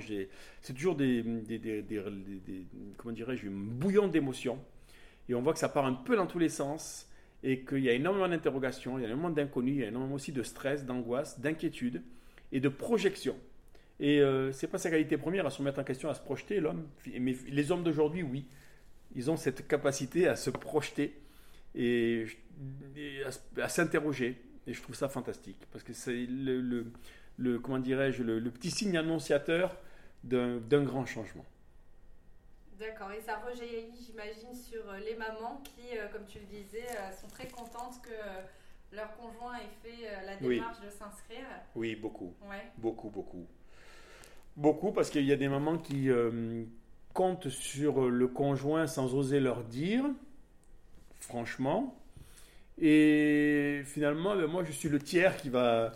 c'est 0.61 0.73
toujours 0.73 0.95
des, 0.95 1.23
des, 1.23 1.85
comment 2.97 3.13
dirais-je, 3.13 3.47
un 3.47 3.51
bouillon 3.51 4.07
d'émotions. 4.07 4.59
Et 5.27 5.35
on 5.35 5.41
voit 5.41 5.53
que 5.53 5.59
ça 5.59 5.69
part 5.69 5.85
un 5.85 5.93
peu 5.93 6.15
dans 6.15 6.27
tous 6.27 6.39
les 6.39 6.49
sens 6.49 7.07
et 7.43 7.61
qu'il 7.63 7.79
y 7.79 7.89
a 7.89 7.93
énormément 7.93 8.27
d'interrogations, 8.27 8.97
il 8.97 9.01
y 9.01 9.05
a 9.05 9.07
énormément 9.07 9.29
d'inconnus, 9.29 9.75
il 9.75 9.81
y 9.81 9.83
a 9.85 9.87
énormément 9.87 10.15
aussi 10.15 10.31
de 10.31 10.43
stress, 10.43 10.85
d'angoisse, 10.85 11.39
d'inquiétude 11.39 12.03
et 12.51 12.59
de 12.59 12.69
projection. 12.69 13.35
Et 13.99 14.21
euh, 14.21 14.51
c'est 14.51 14.67
pas 14.67 14.77
sa 14.77 14.89
qualité 14.89 15.17
première 15.17 15.45
à 15.45 15.49
se 15.49 15.57
remettre 15.57 15.79
en 15.79 15.83
question, 15.83 16.09
à 16.09 16.13
se 16.13 16.21
projeter, 16.21 16.59
l'homme. 16.59 16.87
Mais 17.19 17.35
les 17.47 17.71
hommes 17.71 17.83
d'aujourd'hui, 17.83 18.23
oui. 18.23 18.45
Ils 19.15 19.29
ont 19.31 19.37
cette 19.37 19.67
capacité 19.67 20.27
à 20.27 20.35
se 20.35 20.49
projeter 20.49 21.19
et, 21.75 22.25
à, 23.57 23.69
s'interroger. 23.69 24.37
Et 24.67 24.73
je 24.73 24.81
trouve 24.81 24.95
ça 24.95 25.09
fantastique. 25.09 25.57
Parce 25.71 25.83
que 25.83 25.93
c'est 25.93 26.25
le, 26.27 26.85
comment 27.61 27.79
dirais-je, 27.79 28.23
le, 28.23 28.51
petit 28.51 28.71
signe 28.71 28.97
annonciateur 28.97 29.75
d'un 30.23 30.83
grand 30.83 31.05
changement. 31.05 31.45
D'accord, 32.79 33.11
et 33.11 33.19
ça 33.19 33.37
rejaillit, 33.39 33.91
j'imagine, 34.05 34.53
sur 34.53 34.89
euh, 34.89 34.99
les 34.99 35.15
mamans 35.15 35.61
qui, 35.65 35.97
euh, 35.97 36.07
comme 36.13 36.25
tu 36.25 36.39
le 36.39 36.45
disais, 36.45 36.85
euh, 36.89 37.11
sont 37.11 37.27
très 37.27 37.47
contentes 37.47 38.01
que 38.01 38.95
leur 38.95 39.13
conjoint 39.17 39.57
ait 39.57 39.83
fait 39.83 40.25
la 40.25 40.37
démarche 40.37 40.79
de 40.79 40.89
s'inscrire. 40.89 41.45
Oui, 41.75 41.95
beaucoup. 41.95 42.33
Beaucoup, 42.77 43.09
beaucoup. 43.09 43.45
Beaucoup, 44.55 44.91
parce 44.93 45.09
qu'il 45.09 45.25
y 45.25 45.33
a 45.33 45.35
des 45.35 45.49
mamans 45.49 45.77
qui 45.77 46.09
comptent 47.13 47.49
sur 47.49 48.09
le 48.09 48.27
conjoint 48.27 48.87
sans 48.87 49.13
oser 49.13 49.39
leur 49.39 49.63
dire, 49.63 50.05
franchement. 51.19 51.95
Et 52.79 53.83
finalement, 53.85 54.35
ben, 54.35 54.47
moi, 54.47 54.63
je 54.63 54.71
suis 54.71 54.89
le 54.89 54.99
tiers 54.99 55.37
qui 55.37 55.49
va, 55.49 55.91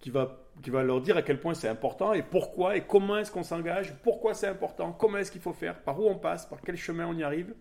qui 0.00 0.08
va 0.08 0.47
qui 0.62 0.70
va 0.70 0.82
leur 0.82 1.00
dire 1.00 1.16
à 1.16 1.22
quel 1.22 1.40
point 1.40 1.54
c'est 1.54 1.68
important 1.68 2.12
et 2.12 2.22
pourquoi 2.22 2.76
et 2.76 2.82
comment 2.82 3.18
est-ce 3.18 3.30
qu'on 3.30 3.42
s'engage, 3.42 3.94
pourquoi 4.02 4.34
c'est 4.34 4.48
important, 4.48 4.92
comment 4.92 5.18
est-ce 5.18 5.30
qu'il 5.30 5.40
faut 5.40 5.52
faire, 5.52 5.80
par 5.80 6.00
où 6.00 6.08
on 6.08 6.16
passe, 6.16 6.46
par 6.46 6.60
quel 6.60 6.76
chemin 6.76 7.06
on 7.06 7.14
y 7.14 7.22
arrive. 7.22 7.54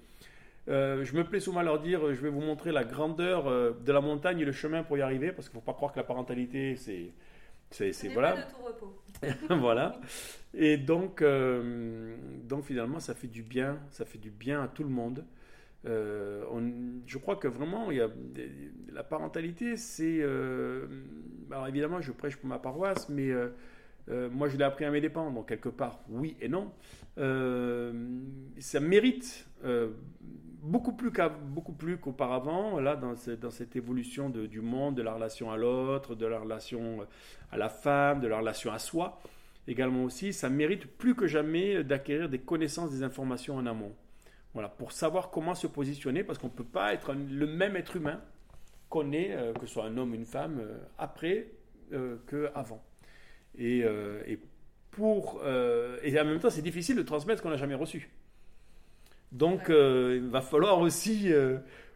Euh, 0.69 1.05
je 1.05 1.15
me 1.15 1.23
plais 1.23 1.39
souvent 1.39 1.61
à 1.61 1.63
leur 1.63 1.79
dire, 1.79 2.13
je 2.13 2.21
vais 2.21 2.29
vous 2.29 2.41
montrer 2.41 2.71
la 2.71 2.83
grandeur 2.83 3.47
euh, 3.47 3.71
de 3.85 3.91
la 3.91 4.01
montagne 4.01 4.39
et 4.39 4.45
le 4.45 4.51
chemin 4.51 4.83
pour 4.83 4.97
y 4.97 5.01
arriver, 5.01 5.31
parce 5.31 5.47
qu'il 5.47 5.57
ne 5.57 5.61
faut 5.61 5.65
pas 5.65 5.73
croire 5.73 5.91
que 5.93 5.97
la 5.99 6.03
parentalité, 6.03 6.75
c'est... 6.75 7.13
C'est, 7.69 7.91
c'est 7.91 8.07
voilà. 8.07 8.31
Pas 8.31 8.41
de 8.43 8.49
tout 8.49 8.63
repos. 8.65 9.55
voilà. 9.59 9.99
Et 10.53 10.77
donc, 10.77 11.21
euh, 11.21 12.15
donc 12.43 12.63
finalement, 12.63 12.99
ça 12.99 13.13
fait 13.13 13.27
du 13.27 13.43
bien, 13.43 13.77
ça 13.91 14.05
fait 14.05 14.17
du 14.17 14.31
bien 14.31 14.63
à 14.63 14.67
tout 14.67 14.83
le 14.83 14.89
monde. 14.89 15.25
Euh, 15.87 16.43
je 17.05 17.17
crois 17.17 17.35
que 17.35 17.47
vraiment, 17.47 17.89
la 18.91 19.03
parentalité, 19.03 19.77
c'est. 19.77 20.19
Euh, 20.21 20.85
alors 21.51 21.67
évidemment, 21.67 22.01
je 22.01 22.11
prêche 22.11 22.35
pour 22.35 22.49
ma 22.49 22.59
paroisse, 22.59 23.09
mais 23.09 23.29
euh, 23.29 24.29
moi, 24.29 24.49
je 24.49 24.57
l'ai 24.57 24.63
appris 24.63 24.85
à 24.85 24.91
mes 24.91 25.01
dépens, 25.01 25.31
donc 25.31 25.47
quelque 25.47 25.69
part, 25.69 25.99
oui 26.09 26.35
et 26.41 26.49
non. 26.49 26.71
ça 27.15 28.79
mérite 28.79 29.47
beaucoup 30.61 30.93
plus, 30.93 31.11
beaucoup 31.49 31.73
plus 31.73 31.97
qu'auparavant, 31.97 32.79
là, 32.79 32.95
dans, 32.95 33.15
cette 33.15 33.75
évolution 33.75 34.29
du 34.29 34.61
monde, 34.61 34.95
de 34.95 35.01
la 35.01 35.13
relation 35.13 35.51
à 35.51 35.57
l'autre, 35.57 36.15
de 36.15 36.25
la 36.25 36.39
relation 36.39 37.07
à 37.51 37.57
la 37.57 37.69
femme, 37.69 38.19
de 38.19 38.27
la 38.27 38.39
relation 38.39 38.71
à 38.71 38.79
soi. 38.79 39.21
Également 39.69 40.05
aussi, 40.05 40.31
ça 40.31 40.49
mérite 40.49 40.85
plus 40.85 41.13
que 41.13 41.27
jamais 41.27 41.83
d'acquérir 41.83 42.29
des 42.29 42.39
connaissances, 42.39 42.91
des 42.91 43.03
informations 43.03 43.55
en 43.55 43.65
amont. 43.65 43.93
Voilà, 44.57 44.69
pour 44.69 44.91
savoir 44.91 45.29
comment 45.29 45.53
se 45.53 45.67
positionner, 45.67 46.23
parce 46.23 46.39
qu'on 46.39 46.47
ne 46.47 46.51
peut 46.51 46.63
pas 46.63 46.91
être 46.91 47.13
le 47.13 47.45
même 47.45 47.75
être 47.75 47.95
humain 47.95 48.19
qu'on 48.89 49.11
est, 49.11 49.31
euh, 49.33 49.53
que 49.53 49.67
ce 49.67 49.73
soit 49.73 49.85
un 49.85 49.95
homme 49.97 50.13
ou 50.13 50.15
une 50.15 50.25
femme, 50.25 50.57
euh, 50.59 50.79
après 50.97 51.51
euh, 51.93 52.15
qu'avant. 52.27 52.83
Et, 53.59 53.81
et, 54.25 54.39
pour, 54.89 55.43
et 55.45 56.19
en 56.19 56.25
même 56.25 56.39
temps, 56.39 56.49
c'est 56.49 56.63
difficile 56.63 56.95
de 56.95 57.03
transmettre 57.03 57.37
ce 57.37 57.43
qu'on 57.43 57.51
n'a 57.51 57.57
jamais 57.57 57.75
reçu. 57.75 58.09
Donc, 59.31 59.65
il 59.69 60.27
va 60.27 60.41
falloir 60.41 60.79
aussi 60.79 61.31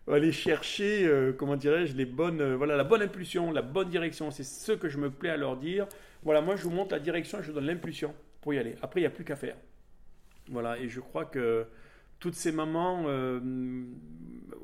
aller 0.07 0.31
chercher, 0.31 1.31
comment 1.39 1.55
dirais-je, 1.55 1.95
les 1.95 2.05
bonnes, 2.05 2.53
voilà, 2.53 2.77
la 2.77 2.83
bonne 2.83 3.01
impulsion, 3.01 3.51
la 3.51 3.63
bonne 3.63 3.89
direction. 3.89 4.29
C'est 4.29 4.43
ce 4.43 4.71
que 4.73 4.87
je 4.87 4.99
me 4.99 5.09
plais 5.09 5.31
à 5.31 5.37
leur 5.37 5.57
dire. 5.57 5.87
Voilà, 6.21 6.41
moi, 6.41 6.55
je 6.55 6.63
vous 6.63 6.69
montre 6.69 6.93
la 6.93 6.99
direction 6.99 7.41
je 7.41 7.47
vous 7.47 7.53
donne 7.53 7.65
l'impulsion 7.65 8.13
pour 8.39 8.53
y 8.53 8.59
aller. 8.59 8.75
Après, 8.83 8.99
il 8.99 9.03
n'y 9.03 9.07
a 9.07 9.11
plus 9.11 9.25
qu'à 9.25 9.35
faire. 9.35 9.55
Voilà, 10.47 10.77
et 10.77 10.89
je 10.89 10.99
crois 10.99 11.25
que 11.25 11.65
toutes 12.21 12.35
ces 12.35 12.53
mamans, 12.53 13.03
euh, 13.07 13.39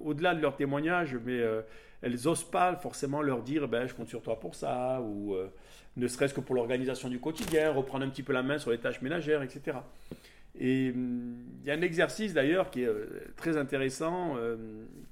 au-delà 0.05 0.33
de 0.33 0.41
leur 0.41 0.55
témoignage, 0.55 1.17
mais 1.25 1.39
euh, 1.39 1.61
elles 2.01 2.17
n'osent 2.23 2.49
pas 2.49 2.75
forcément 2.75 3.21
leur 3.21 3.41
dire 3.41 3.67
ben, 3.67 3.87
je 3.87 3.93
compte 3.93 4.07
sur 4.07 4.21
toi 4.21 4.39
pour 4.39 4.55
ça, 4.55 5.01
ou 5.01 5.33
euh, 5.33 5.51
ne 5.97 6.07
serait-ce 6.07 6.33
que 6.33 6.39
pour 6.39 6.55
l'organisation 6.55 7.09
du 7.09 7.19
quotidien, 7.19 7.73
reprendre 7.73 8.05
un 8.05 8.09
petit 8.09 8.23
peu 8.23 8.31
la 8.31 8.43
main 8.43 8.59
sur 8.59 8.71
les 8.71 8.77
tâches 8.77 9.01
ménagères, 9.01 9.41
etc. 9.41 9.79
Et 10.59 10.91
hum, 10.91 11.35
il 11.61 11.67
y 11.67 11.71
a 11.71 11.73
un 11.73 11.81
exercice 11.81 12.33
d'ailleurs 12.33 12.69
qui 12.69 12.83
est 12.83 12.89
très 13.35 13.57
intéressant 13.57 14.35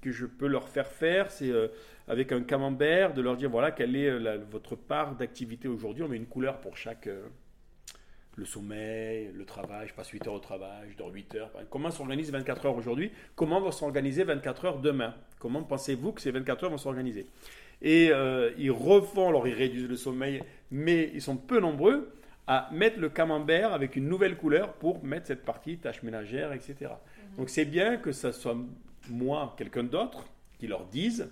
que 0.02 0.12
je 0.12 0.28
peux 0.28 0.48
leur 0.48 0.70
faire 0.70 0.88
faire, 0.88 1.32
c'est 1.32 1.52
avec 2.08 2.32
un 2.32 2.42
camembert 2.42 3.14
de 3.14 3.22
leur 3.22 3.36
dire 3.36 3.50
voilà 3.50 3.72
quelle 3.72 3.96
est 3.96 4.38
votre 4.52 4.76
part 4.76 5.16
d'activité 5.16 5.68
aujourd'hui. 5.68 6.04
On 6.04 6.08
met 6.08 6.18
une 6.18 6.28
couleur 6.28 6.62
pour 6.62 6.78
chaque 6.78 7.10
le 8.36 8.46
sommeil, 8.46 9.32
le 9.34 9.46
travail, 9.46 9.88
je 9.88 9.94
passe 9.94 10.10
8 10.10 10.28
heures 10.28 10.34
au 10.34 10.40
travail, 10.40 10.90
je 10.92 10.98
dors 10.98 11.12
8 11.12 11.36
heures. 11.36 11.52
Comment 11.70 11.92
s'organise 11.92 12.32
24 12.32 12.66
heures 12.66 12.76
aujourd'hui? 12.76 13.12
Comment 13.36 13.62
va 13.62 13.72
s'organiser 13.72 14.24
24 14.24 14.66
heures 14.66 14.80
demain? 14.80 15.16
Comment 15.40 15.64
pensez-vous 15.64 16.12
que 16.12 16.22
ces 16.22 16.32
24 16.32 16.66
heures 16.66 16.72
vont 16.72 16.78
s'organiser? 16.78 17.28
Et 17.82 18.10
euh, 18.12 18.52
ils 18.58 18.72
refont, 18.72 19.30
alors 19.30 19.48
ils 19.48 19.54
réduisent 19.54 19.88
le 19.88 19.96
sommeil, 19.96 20.44
mais 20.72 21.12
ils 21.14 21.22
sont 21.22 21.38
peu 21.38 21.60
nombreux 21.60 22.14
à 22.48 22.70
mettre 22.72 23.00
le 23.00 23.10
camembert 23.10 23.74
avec 23.74 23.96
une 23.96 24.08
nouvelle 24.08 24.38
couleur 24.38 24.74
pour 24.74 25.04
mettre 25.04 25.28
cette 25.28 25.44
partie 25.44 25.78
tâche 25.78 26.04
ménagère, 26.04 26.54
etc. 26.54 26.76
Mhm. 26.82 27.38
Donc 27.38 27.50
c'est 27.50 27.66
bien 27.66 27.98
que 27.98 28.12
ce 28.12 28.32
soit 28.32 28.58
moi, 29.10 29.56
quelqu'un 29.58 29.84
d'autre, 29.84 30.26
qui 30.60 30.68
leur 30.68 30.86
dise 30.88 31.30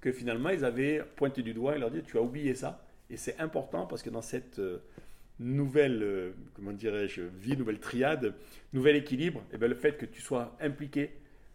que 0.00 0.12
finalement 0.12 0.50
ils 0.50 0.64
avaient 0.64 1.02
pointé 1.16 1.42
du 1.42 1.52
doigt 1.52 1.76
et 1.76 1.78
leur 1.78 1.90
dit 1.90 2.02
tu 2.02 2.16
as 2.18 2.22
oublié 2.22 2.54
ça. 2.54 2.84
Et 3.10 3.16
c'est 3.16 3.38
important 3.38 3.86
parce 3.86 4.02
que 4.02 4.10
dans 4.10 4.22
cette... 4.22 4.58
Euh, 4.58 4.82
nouvelle, 5.40 6.02
euh, 6.02 6.32
comment 6.54 6.72
dirais-je, 6.72 7.22
vie, 7.22 7.56
nouvelle 7.56 7.78
triade, 7.78 8.34
nouvel 8.72 8.96
équilibre, 8.96 9.40
et 9.50 9.54
eh 9.54 9.58
bien 9.58 9.68
le 9.68 9.74
fait 9.74 9.96
que 9.96 10.06
tu 10.06 10.20
sois 10.20 10.56
impliqué 10.60 11.12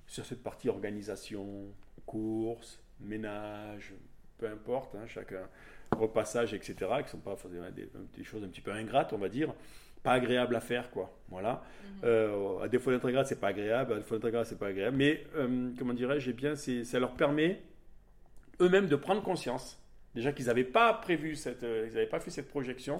sur 0.08 0.26
cette 0.26 0.44
partie 0.44 0.70
organisation, 0.70 1.68
course, 2.06 2.80
ménage, 3.00 3.94
peu 4.38 4.48
importe, 4.48 4.96
hein, 4.96 5.06
chacun, 5.08 5.48
repassage, 5.92 6.54
etc., 6.54 6.76
qui 7.04 7.10
sont 7.10 7.20
pas 7.20 7.38
des, 7.72 8.24
choses 8.24 8.44
un 8.44 8.48
petit 8.48 8.62
peu 8.62 8.72
ingrates, 8.72 9.14
on 9.14 9.18
va 9.18 9.30
dire, 9.30 9.54
pas 10.02 10.14
agréables 10.14 10.56
à 10.56 10.60
faire, 10.60 10.92
quoi. 10.92 11.18
Voilà. 11.30 11.64
Mhm. 11.84 12.02
Euh, 12.04 12.60
à 12.60 12.68
défaut 12.68 12.92
d'être 12.92 13.06
agréable, 13.06 13.28
c'est 13.28 13.40
pas 13.40 13.50
agréable, 13.50 13.94
à 13.94 13.96
défaut 13.98 14.16
d'être 14.16 14.26
agréable, 14.26 14.48
c'est 14.48 14.60
pas 14.60 14.68
agréable, 14.68 14.98
mais 14.98 15.26
euh, 15.36 15.72
comment 15.78 15.94
dirais-je, 15.94 16.30
eh 16.30 16.34
bien, 16.34 16.56
ça 16.56 17.00
leur 17.00 17.14
permet 17.16 17.62
eux-mêmes 18.62 18.88
de 18.88 18.96
prendre 18.96 19.24
conscience, 19.24 19.82
déjà 20.16 20.32
qu'ils 20.32 20.46
n'avaient 20.46 20.64
pas 20.64 20.94
prévu 20.94 21.36
cette, 21.36 21.64
ils 21.64 21.94
n'avaient 21.94 22.06
pas 22.06 22.20
fait 22.20 22.32
cette 22.32 22.48
projection, 22.48 23.00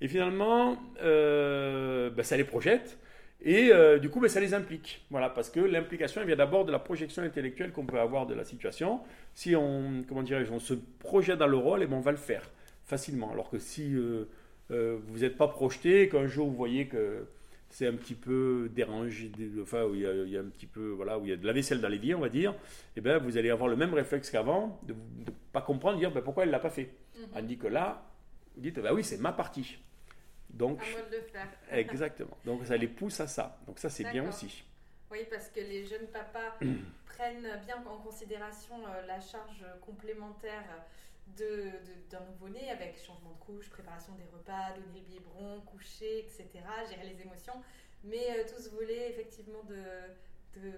et 0.00 0.08
finalement, 0.08 0.76
euh, 1.02 2.10
ben, 2.10 2.22
ça 2.22 2.36
les 2.36 2.44
projette. 2.44 2.98
Et 3.40 3.70
euh, 3.72 3.98
du 3.98 4.10
coup, 4.10 4.20
ben, 4.20 4.28
ça 4.28 4.40
les 4.40 4.54
implique. 4.54 5.04
Voilà, 5.10 5.30
parce 5.30 5.50
que 5.50 5.60
l'implication 5.60 6.24
vient 6.24 6.36
d'abord 6.36 6.64
de 6.64 6.72
la 6.72 6.78
projection 6.78 7.22
intellectuelle 7.22 7.72
qu'on 7.72 7.86
peut 7.86 8.00
avoir 8.00 8.26
de 8.26 8.34
la 8.34 8.44
situation. 8.44 9.00
Si 9.34 9.54
on, 9.54 10.04
comment 10.08 10.22
dirais 10.22 10.44
on 10.50 10.60
se 10.60 10.74
projette 10.74 11.38
dans 11.38 11.46
le 11.46 11.56
rôle, 11.56 11.80
et 11.80 11.84
eh 11.84 11.86
ben, 11.86 11.96
on 11.96 12.00
va 12.00 12.10
le 12.10 12.16
faire 12.16 12.42
facilement. 12.84 13.30
Alors 13.32 13.50
que 13.50 13.58
si 13.58 13.94
euh, 13.94 14.98
vous 15.06 15.18
n'êtes 15.20 15.36
pas 15.36 15.48
projeté, 15.48 16.08
qu'un 16.08 16.26
jour 16.26 16.48
vous 16.48 16.56
voyez 16.56 16.86
que 16.86 17.26
c'est 17.70 17.86
un 17.86 17.94
petit 17.94 18.14
peu 18.14 18.70
dérangé, 18.74 19.30
enfin, 19.60 19.84
où 19.84 19.94
il 19.94 20.00
y, 20.00 20.36
a, 20.36 20.40
un 20.40 20.44
petit 20.44 20.66
peu, 20.66 20.88
voilà, 20.88 21.18
où 21.18 21.24
il 21.24 21.30
y 21.30 21.32
a 21.32 21.36
de 21.36 21.46
la 21.46 21.52
vaisselle 21.52 21.80
dans 21.80 21.88
l'évier, 21.88 22.14
on 22.14 22.20
va 22.20 22.30
dire, 22.30 22.52
et 22.52 22.54
eh 22.96 23.00
ben, 23.02 23.18
vous 23.18 23.36
allez 23.36 23.50
avoir 23.50 23.68
le 23.68 23.76
même 23.76 23.92
réflexe 23.92 24.30
qu'avant, 24.30 24.80
de 24.84 24.94
ne 24.94 25.30
pas 25.52 25.60
comprendre, 25.60 25.96
de 25.96 26.00
dire 26.00 26.10
ben, 26.10 26.22
pourquoi 26.22 26.44
elle 26.44 26.48
ne 26.48 26.52
l'a 26.52 26.60
pas 26.60 26.70
fait. 26.70 26.90
On 27.34 27.42
dit 27.42 27.58
que 27.58 27.66
là, 27.66 28.02
vous 28.56 28.62
dites, 28.62 28.80
bah 28.80 28.94
oui, 28.94 29.04
c'est 29.04 29.18
ma 29.18 29.32
partie. 29.32 29.78
Donc, 30.50 30.80
de 31.10 31.20
faire. 31.20 31.48
exactement. 31.72 32.36
Donc 32.44 32.66
ça 32.66 32.76
les 32.76 32.88
pousse 32.88 33.20
à 33.20 33.26
ça. 33.26 33.58
Donc 33.66 33.78
ça 33.78 33.90
c'est 33.90 34.04
bien 34.10 34.28
aussi. 34.28 34.64
Oui, 35.10 35.20
parce 35.30 35.48
que 35.48 35.60
les 35.60 35.84
jeunes 35.84 36.06
papas 36.08 36.58
prennent 37.06 37.60
bien 37.64 37.82
en 37.86 37.98
considération 37.98 38.76
euh, 38.86 39.06
la 39.06 39.20
charge 39.20 39.64
complémentaire 39.80 40.64
d'un 41.36 41.44
de, 42.20 42.24
nouveau-né 42.32 42.70
avec 42.70 42.98
changement 42.98 43.30
de 43.30 43.44
couche, 43.44 43.68
préparation 43.70 44.14
des 44.14 44.24
repas, 44.24 44.72
donner 44.74 45.00
le 45.00 45.06
biberon, 45.06 45.60
coucher, 45.62 46.20
etc., 46.20 46.48
gérer 46.88 47.08
les 47.08 47.22
émotions. 47.22 47.54
Mais 48.04 48.30
euh, 48.30 48.44
tous 48.48 48.70
voulaient 48.70 49.10
effectivement 49.10 49.62
de, 49.64 50.60
de, 50.60 50.72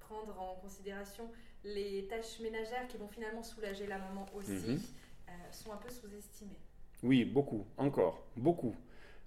prendre 0.00 0.38
en 0.40 0.56
considération 0.56 1.30
les 1.64 2.06
tâches 2.08 2.40
ménagères 2.40 2.86
qui 2.88 2.96
vont 2.96 3.08
finalement 3.08 3.42
soulager 3.42 3.86
la 3.86 3.98
maman 3.98 4.26
aussi, 4.34 4.50
mhm. 4.50 4.80
euh, 5.28 5.32
sont 5.50 5.72
un 5.72 5.76
peu 5.76 5.90
sous-estimées. 5.90 6.58
Oui, 7.02 7.24
beaucoup, 7.24 7.66
encore, 7.76 8.26
beaucoup. 8.36 8.74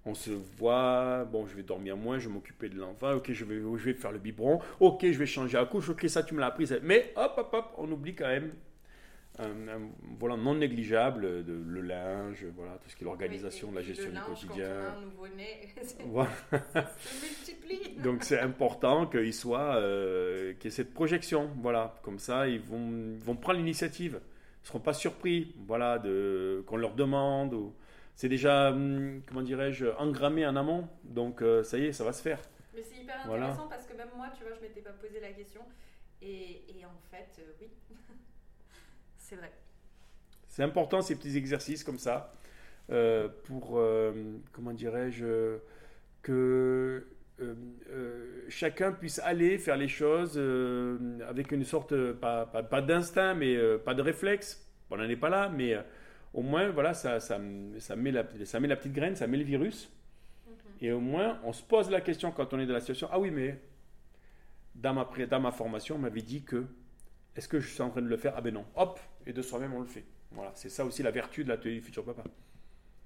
On 0.08 0.14
se 0.14 0.30
voit, 0.30 1.24
bon, 1.24 1.46
je 1.46 1.56
vais 1.56 1.64
dormir 1.64 1.96
moins, 1.96 2.20
je 2.20 2.28
vais 2.28 2.34
m'occuper 2.34 2.68
de 2.68 2.78
l'enfant, 2.78 3.14
ok, 3.14 3.32
je 3.32 3.44
vais, 3.44 3.56
je 3.56 3.84
vais 3.84 3.94
faire 3.94 4.12
le 4.12 4.20
biberon, 4.20 4.60
ok, 4.78 5.00
je 5.02 5.18
vais 5.18 5.26
changer 5.26 5.58
la 5.58 5.64
couche, 5.64 5.88
ok, 5.88 6.08
ça 6.08 6.22
tu 6.22 6.34
me 6.34 6.40
l'as 6.40 6.46
appris. 6.46 6.70
Mais 6.82 7.12
hop, 7.16 7.34
hop, 7.36 7.50
hop, 7.52 7.74
on 7.76 7.90
oublie 7.90 8.14
quand 8.14 8.28
même 8.28 8.52
un, 9.38 9.90
voilà, 10.18 10.36
non 10.36 10.54
négligeable, 10.54 11.44
de, 11.44 11.52
le 11.66 11.80
linge, 11.80 12.46
voilà, 12.56 12.78
tout 12.82 12.88
ce 12.88 12.96
qui 12.96 13.02
est 13.02 13.04
l'organisation 13.04 13.70
de 13.70 13.76
la 13.76 13.82
gestion 13.82 14.10
du 14.10 14.20
quotidien. 14.20 14.94
voilà. 16.06 16.30
multiplie. 16.72 17.96
Donc 18.02 18.22
c'est 18.22 18.40
important 18.40 19.06
qu'il 19.06 19.34
soit, 19.34 19.76
euh, 19.76 20.54
qu'il 20.54 20.70
y 20.70 20.72
ait 20.72 20.76
cette 20.76 20.94
projection, 20.94 21.50
voilà, 21.60 21.96
comme 22.02 22.18
ça 22.18 22.48
ils 22.48 22.60
vont, 22.60 23.16
vont 23.18 23.36
prendre 23.36 23.58
l'initiative, 23.58 24.20
ils 24.22 24.62
ne 24.62 24.66
seront 24.68 24.80
pas 24.80 24.94
surpris, 24.94 25.54
voilà, 25.66 25.98
de, 25.98 26.62
qu'on 26.66 26.76
leur 26.76 26.94
demande. 26.94 27.54
Ou, 27.54 27.74
c'est 28.16 28.30
déjà, 28.30 28.70
hum, 28.70 29.22
comment 29.28 29.42
dirais-je, 29.42 29.86
engrammé 29.98 30.46
en 30.46 30.56
amont, 30.56 30.88
donc 31.04 31.42
euh, 31.42 31.62
ça 31.62 31.78
y 31.78 31.84
est, 31.84 31.92
ça 31.92 32.02
va 32.02 32.12
se 32.12 32.22
faire. 32.22 32.40
Mais 32.74 32.82
c'est 32.82 33.02
hyper 33.02 33.20
intéressant 33.24 33.68
parce 33.68 33.86
que 33.86 33.94
même 33.94 34.08
moi, 34.16 34.28
tu 34.36 34.42
vois, 34.42 34.54
je 34.54 34.60
m'étais 34.60 34.80
pas 34.80 34.90
posé 34.90 35.20
la 35.20 35.30
question. 35.30 35.60
Et, 36.22 36.62
et 36.68 36.84
en 36.84 36.98
fait, 37.10 37.40
euh, 37.40 37.52
oui, 37.60 37.68
c'est 39.18 39.36
vrai. 39.36 39.52
C'est 40.48 40.62
important 40.62 41.02
ces 41.02 41.16
petits 41.16 41.36
exercices 41.36 41.84
comme 41.84 41.98
ça 41.98 42.32
euh, 42.90 43.28
pour, 43.44 43.78
euh, 43.78 44.12
comment 44.52 44.72
dirais-je, 44.72 45.58
que 46.22 47.06
chacun 48.48 48.92
puisse 48.92 49.18
aller 49.18 49.58
faire 49.58 49.76
les 49.76 49.88
choses 49.88 50.40
avec 51.28 51.52
une 51.52 51.64
sorte, 51.64 52.12
pas, 52.12 52.46
pas, 52.46 52.80
d'instinct, 52.80 53.34
mais 53.34 53.58
pas 53.78 53.92
de 53.92 54.00
réflexe. 54.00 54.66
On 54.90 54.96
n'en 54.96 55.04
est 55.04 55.16
pas 55.16 55.28
là, 55.28 55.50
mais 55.50 55.76
au 56.36 56.42
moins, 56.42 56.68
voilà, 56.68 56.92
ça, 56.92 57.18
ça, 57.18 57.40
ça, 57.78 57.96
met 57.96 58.12
la, 58.12 58.24
ça 58.44 58.60
met 58.60 58.68
la 58.68 58.76
petite 58.76 58.92
graine, 58.92 59.16
ça 59.16 59.26
met 59.26 59.38
le 59.38 59.44
virus. 59.44 59.90
Mhm. 60.46 60.54
Et 60.82 60.92
au 60.92 61.00
moins, 61.00 61.40
on 61.44 61.52
se 61.52 61.62
pose 61.62 61.90
la 61.90 62.02
question 62.02 62.30
quand 62.30 62.52
on 62.52 62.60
est 62.60 62.66
dans 62.66 62.74
la 62.74 62.80
situation, 62.80 63.08
ah 63.10 63.18
oui, 63.18 63.30
mais 63.30 63.58
dans 64.74 64.92
ma, 64.92 65.08
dans 65.26 65.40
ma 65.40 65.50
formation, 65.50 65.96
on 65.96 65.98
m'avait 65.98 66.20
dit 66.20 66.44
que 66.44 66.66
est-ce 67.34 67.48
que 67.48 67.58
je 67.58 67.68
suis 67.68 67.82
en 67.82 67.88
train 67.88 68.02
de 68.02 68.08
le 68.08 68.18
faire? 68.18 68.34
Ah 68.36 68.42
ben 68.42 68.52
non. 68.52 68.66
Hop, 68.76 69.00
et 69.26 69.32
de 69.32 69.40
soi-même 69.40 69.72
on 69.72 69.80
le 69.80 69.86
fait. 69.86 70.04
Voilà, 70.30 70.52
c'est 70.54 70.68
ça 70.68 70.84
aussi 70.84 71.02
la 71.02 71.10
vertu 71.10 71.42
de 71.42 71.48
l'atelier 71.48 71.80
futur 71.80 72.04
papa. 72.04 72.24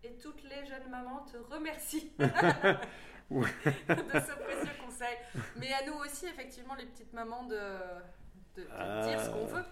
Et 0.02 0.12
toutes 0.14 0.42
les 0.42 0.66
jeunes 0.66 0.90
mamans 0.90 1.24
te 1.24 1.36
remercient 1.54 2.10
de 2.18 3.44
ce 3.44 4.42
précieux 4.42 4.76
conseil. 4.84 5.16
Mais 5.56 5.72
à 5.72 5.86
nous 5.86 5.94
aussi, 6.04 6.26
effectivement, 6.26 6.74
les 6.74 6.86
petites 6.86 7.12
mamans, 7.12 7.44
de, 7.44 7.60
de, 8.56 8.62
dire 8.62 9.20
ce 9.20 9.30
qu'on 9.30 9.46
veut. 9.46 9.64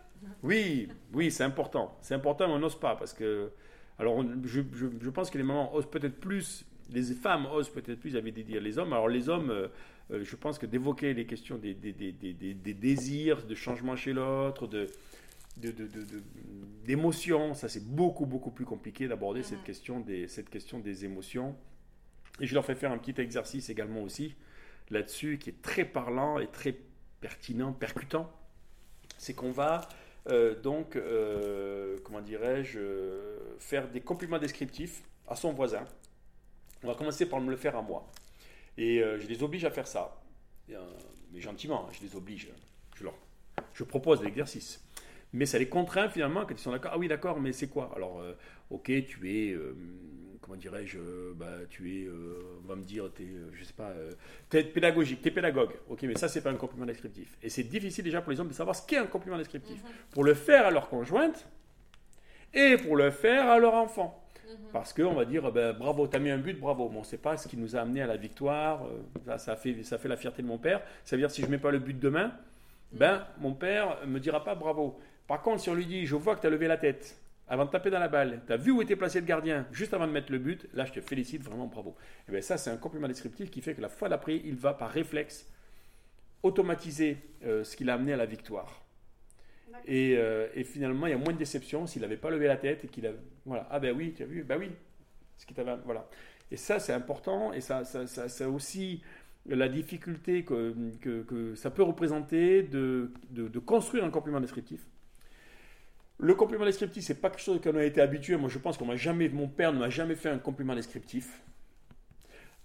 Oui, 0.43 0.89
oui, 1.13 1.31
c'est 1.31 1.45
important. 1.45 1.97
C'est 2.01 2.15
important, 2.15 2.49
mais 2.49 2.55
on 2.55 2.59
n'ose 2.59 2.79
pas 2.79 2.97
parce 2.97 3.13
que. 3.13 3.51
Alors, 3.99 4.25
je, 4.45 4.61
je, 4.75 4.87
je 5.01 5.11
pense 5.11 5.29
que 5.29 5.39
les 5.39 5.45
mamans 5.45 5.75
osent 5.75 5.91
peut-être 5.91 6.21
plus, 6.21 6.65
les 6.93 7.03
femmes 7.03 7.47
osent 7.47 7.71
peut-être 7.71 7.99
plus, 7.99 8.15
avait 8.17 8.31
dire 8.31 8.61
les 8.61 8.79
hommes. 8.79 8.93
Alors, 8.93 9.09
les 9.09 9.29
hommes. 9.29 9.51
Euh, 9.51 9.69
euh, 10.11 10.25
je 10.25 10.37
pense 10.37 10.59
que 10.59 10.67
d'évoquer 10.67 11.13
les 11.13 11.27
questions 11.27 11.59
des, 11.59 11.75
des, 11.75 11.93
des, 11.93 12.13
des, 12.13 12.75
désirs, 12.75 13.45
de 13.47 13.55
changement 13.55 13.95
chez 13.95 14.15
l'autre, 14.15 14.67
de, 14.67 14.89
d'émotions, 16.85 17.55
ça 17.55 17.69
c'est 17.69 17.85
beaucoup 17.85 18.27
beaucoup 18.27 18.51
plus 18.51 18.65
compliqué 18.65 19.09
d'aborder 19.09 19.43
cette, 19.43 19.65
question 19.65 20.01
des, 20.01 20.29
cette 20.29 20.49
question 20.49 20.79
des 20.79 21.05
émotions. 21.05 21.57
Et 22.41 22.47
je 22.47 22.55
leur 22.55 22.65
fais 22.65 22.75
faire 22.75 22.93
un 22.93 22.99
petit 22.99 23.21
exercice 23.21 23.69
également 23.69 24.03
aussi 24.03 24.35
là-dessus 24.91 25.39
qui 25.39 25.51
est 25.51 25.61
très 25.61 25.85
parlant 25.85 26.39
et 26.39 26.47
très 26.47 26.77
pertinent, 27.21 27.73
percutant. 27.73 28.33
C'est 29.19 29.35
qu'on 29.35 29.51
va 29.51 29.89
euh, 30.29 30.61
donc, 30.61 30.97
euh, 30.97 31.99
comment 32.05 32.21
dirais-je, 32.21 32.79
faire 33.59 33.89
des 33.89 34.01
compliments 34.01 34.39
descriptifs 34.39 35.03
à 35.27 35.37
son 35.37 35.53
voisin. 35.53 35.85
On 36.83 36.89
va 36.89 36.95
commencer 36.95 37.29
par 37.29 37.41
me 37.41 37.51
le 37.51 37.57
faire 37.57 37.77
à 37.77 37.83
moi. 37.83 38.07
Et 38.77 39.03
euh, 39.03 39.19
je 39.19 39.27
les 39.27 39.43
oblige 39.43 39.65
à 39.65 39.71
faire 39.71 39.87
ça. 39.87 40.21
Euh, 40.71 40.79
mais 41.33 41.41
gentiment, 41.41 41.87
hein, 41.87 41.93
je 41.93 42.07
les 42.07 42.15
oblige. 42.17 42.49
Je 42.97 43.05
leur 43.05 43.15
je 43.75 43.85
propose 43.85 44.23
l'exercice. 44.23 44.85
Mais 45.33 45.47
ça 45.47 45.59
les 45.59 45.69
contraint 45.69 46.09
finalement 46.09 46.47
quand 46.47 46.55
ils 46.55 46.59
sont 46.59 46.71
d'accord. 46.71 46.93
Ah 46.95 46.99
oui, 46.99 47.09
d'accord, 47.09 47.41
mais 47.41 47.53
c'est 47.53 47.69
quoi? 47.69 47.93
Alors, 47.95 48.21
euh, 48.21 48.35
ok, 48.71 48.85
tu 49.07 49.31
es, 49.31 49.57
comment 50.49 50.59
dirais-je, 50.59 50.99
bah, 51.35 51.47
tu 51.69 51.95
es, 51.95 52.09
on 52.65 52.69
va 52.69 52.77
me 52.77 52.83
dire, 52.83 53.05
es, 53.21 53.27
je 53.53 53.65
sais 53.65 53.73
pas, 53.75 53.93
tu 54.49 54.57
es 54.57 54.65
pédagogique, 54.65 55.21
tu 55.21 55.29
es 55.29 55.31
pédagogue. 55.31 55.73
Ok, 55.89 56.03
mais 56.03 56.17
ça, 56.17 56.29
c'est 56.29 56.41
pas 56.41 56.51
un 56.51 56.57
compliment 56.57 56.87
descriptif. 56.87 57.37
Et 57.43 57.51
c'est 57.51 57.65
difficile 57.65 58.05
déjà 58.05 58.23
pour 58.23 58.33
les 58.33 58.41
hommes 58.41 58.49
de 58.49 58.55
savoir 58.55 58.75
ce 58.75 58.87
qu'est 58.87 58.97
un 58.97 59.07
compliment 59.07 59.37
descriptif. 59.37 59.83
Mhm. 59.83 59.91
Pour 60.11 60.25
le 60.25 60.35
faire 60.35 60.67
à 60.67 60.71
leur 60.71 60.89
conjointe 60.89 61.47
et 62.55 62.77
pour 62.79 62.97
le 62.97 63.11
faire 63.11 63.49
à 63.49 63.59
leur 63.59 63.75
enfant. 63.75 64.25
Mhm. 64.47 64.57
Parce 64.73 64.95
qu'on 64.95 65.13
va 65.13 65.27
dire, 65.27 65.53
ben, 65.53 65.75
bravo, 65.75 66.09
tu 66.09 66.17
as 66.17 66.19
mis 66.19 66.31
un 66.31 66.39
but, 66.39 66.59
bravo. 66.59 66.89
Bon, 66.89 67.05
c'est 67.05 67.21
pas 67.21 67.37
ce 67.37 67.47
qui 67.47 67.59
nous 67.59 67.77
a 67.77 67.81
amené 67.81 68.01
à 68.01 68.07
la 68.07 68.17
victoire. 68.17 68.87
Euh, 68.87 69.37
ça, 69.37 69.55
fait, 69.57 69.83
ça 69.83 69.99
fait 69.99 70.09
la 70.09 70.17
fierté 70.17 70.41
de 70.43 70.49
mon 70.49 70.59
père. 70.59 70.81
Ça 71.05 71.17
veut 71.17 71.21
dire, 71.21 71.31
si 71.31 71.43
je 71.43 71.47
mets 71.47 71.59
pas 71.59 71.71
le 71.71 71.79
but 71.79 71.99
demain, 71.99 72.33
mhm. 72.93 72.99
ben, 72.99 73.27
mon 73.39 73.53
père 73.53 73.99
me 74.07 74.19
dira 74.19 74.43
pas 74.43 74.55
bravo. 74.55 74.99
Par 75.27 75.43
contre, 75.43 75.61
si 75.61 75.69
on 75.69 75.75
lui 75.75 75.85
dit, 75.85 76.07
je 76.07 76.17
vois 76.17 76.37
que 76.37 76.41
tu 76.41 76.47
as 76.47 76.51
levé 76.51 76.69
la 76.69 76.79
tête 76.79 77.19
avant 77.49 77.65
de 77.65 77.71
taper 77.71 77.91
dans 77.91 77.99
la 77.99 78.09
balle, 78.09 78.43
tu 78.47 78.53
as 78.53 78.57
vu 78.57 78.71
où 78.71 78.83
était 78.83 78.97
placé 78.97 79.21
le 79.21 79.27
gardien 79.27 79.67
juste 79.73 79.95
avant 79.95 80.07
de 80.07 80.13
mettre 80.13 80.31
le 80.31 80.39
but, 80.39 80.69
là, 80.75 80.85
je 80.85 80.93
te 80.93 81.01
félicite 81.01 81.43
vraiment, 81.43 81.67
bravo. 81.67 81.91
Et 81.91 82.25
eh 82.29 82.33
bien, 82.33 82.41
ça, 82.41 82.59
c'est 82.59 82.71
un 82.71 82.77
compliment 82.77 83.09
descriptif 83.09 83.51
qui 83.51 83.63
fait 83.63 83.75
que 83.75 83.81
la 83.81 83.89
fois 83.89 84.09
d'après, 84.09 84.37
il 84.37 84.57
va 84.57 84.75
par 84.75 84.91
réflexe 84.91 85.49
automatiser 86.43 87.17
euh, 87.45 87.65
ce 87.65 87.77
qui 87.77 87.85
l'a 87.85 87.95
amené 87.95 88.13
à 88.13 88.17
la 88.17 88.27
victoire. 88.27 88.85
Euh, 89.89 90.49
et, 90.55 90.65
finalement, 90.65 91.07
il 91.07 91.11
y 91.11 91.15
a 91.15 91.19
moins 91.19 91.33
de 91.33 91.39
déception 91.39 91.87
s'il 91.87 92.03
n'avait 92.03 92.17
pas 92.17 92.31
levé 92.31 92.47
la 92.47 92.57
tête 92.57 92.85
et 92.85 92.89
qu'il 92.89 93.07
a. 93.07 93.13
Voilà. 93.47 93.67
Ah 93.71 93.79
ben 93.79 93.97
oui, 93.97 94.13
tu 94.15 94.23
as 94.23 94.27
vu 94.27 94.43
Ben 94.45 94.59
oui. 94.59 94.71
Ce 95.39 95.47
qui 95.47 95.55
voilà. 95.85 96.09
Et 96.51 96.57
ça, 96.57 96.79
c'est 96.79 96.93
important. 96.93 97.53
Et 97.53 97.61
ça, 97.61 97.85
ça, 97.85 98.07
ça, 98.07 98.49
aussi 98.49 99.03
la 99.47 99.69
difficulté 99.69 100.45
que, 100.45 100.75
que, 101.01 101.55
ça 101.55 101.71
peut 101.71 101.83
représenter 101.83 102.63
de, 102.63 103.13
de, 103.31 103.59
construire 103.59 104.05
un 104.05 104.11
compliment 104.11 104.41
descriptif. 104.41 104.81
Le 106.21 106.35
compliment 106.35 106.65
descriptif, 106.65 107.05
c'est 107.05 107.21
pas 107.21 107.31
quelque 107.31 107.43
chose 107.43 107.61
qu'on 107.61 107.77
a 107.77 107.85
été 107.85 108.01
habitué. 108.01 108.37
Moi, 108.37 108.49
je 108.49 108.59
pense 108.59 108.77
qu'on 108.77 108.87
m'a 108.87 108.97
jamais, 108.97 109.29
mon 109.29 109.49
père 109.49 109.73
ne 109.73 109.79
m'a 109.79 109.91
jamais 109.91 110.17
fait 110.17 110.29
un 110.29 110.39
compliment 110.39 110.75
descriptif. 110.75 111.43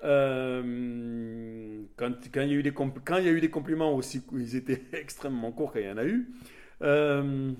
Euh, 0.03 1.83
quand, 1.95 2.11
quand, 2.33 2.41
il 2.41 2.49
y 2.49 2.53
a 2.53 2.57
eu 2.57 2.63
des 2.63 2.73
quand 2.73 3.17
il 3.17 3.25
y 3.25 3.29
a 3.29 3.31
eu 3.31 3.39
des 3.39 3.49
compliments 3.49 3.93
aussi, 3.93 4.23
ils 4.33 4.55
étaient 4.55 4.81
extrêmement 4.93 5.51
courts 5.51 5.71
quand 5.71 5.79
il 5.79 5.85
y 5.85 5.91
en 5.91 5.97
a 5.97 6.05
eu. 6.05 6.27
Euh, 6.81 7.51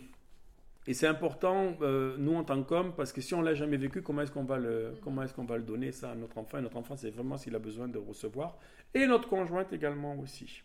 et 0.86 0.94
c'est 0.94 1.08
important, 1.08 1.78
euh, 1.82 2.18
nous 2.18 2.36
en 2.36 2.44
tant 2.44 2.62
qu'hommes, 2.64 2.94
parce 2.94 3.14
que 3.14 3.22
si 3.22 3.34
on 3.34 3.42
l'a 3.42 3.54
jamais 3.54 3.78
vécu, 3.78 4.02
comment 4.02 4.24
est-ce 4.24 4.32
qu'on 4.32 4.44
va 4.44 4.58
le, 4.58 4.92
mhm. 4.92 4.98
comment 5.02 5.24
est-ce 5.24 5.34
qu'on 5.34 5.46
va 5.46 5.58
le 5.58 5.64
donner 5.64 5.92
ça 5.92 6.12
à 6.12 6.16
notre 6.16 6.38
enfant? 6.38 6.58
Et 6.58 6.62
notre 6.62 6.78
enfant, 6.78 6.98
c'est 6.98 7.12
vraiment 7.12 7.38
s'il 7.38 7.56
a 7.56 7.60
besoin 7.60 7.88
de 7.88 7.98
recevoir, 7.98 8.58
et 8.94 9.08
notre 9.08 9.30
conjointe 9.30 9.72
également 9.72 10.18
aussi. 10.20 10.64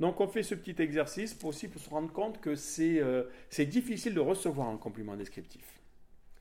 Donc 0.00 0.20
on 0.20 0.28
fait 0.28 0.42
ce 0.42 0.54
petit 0.54 0.80
exercice 0.82 1.32
pour 1.32 1.50
aussi 1.50 1.68
pour 1.68 1.80
se 1.80 1.88
rendre 1.88 2.12
compte 2.12 2.40
que 2.40 2.54
c'est 2.54 3.00
euh, 3.00 3.24
c'est 3.48 3.66
difficile 3.66 4.14
de 4.14 4.20
recevoir 4.20 4.68
un 4.68 4.76
compliment 4.76 5.16
descriptif. 5.16 5.64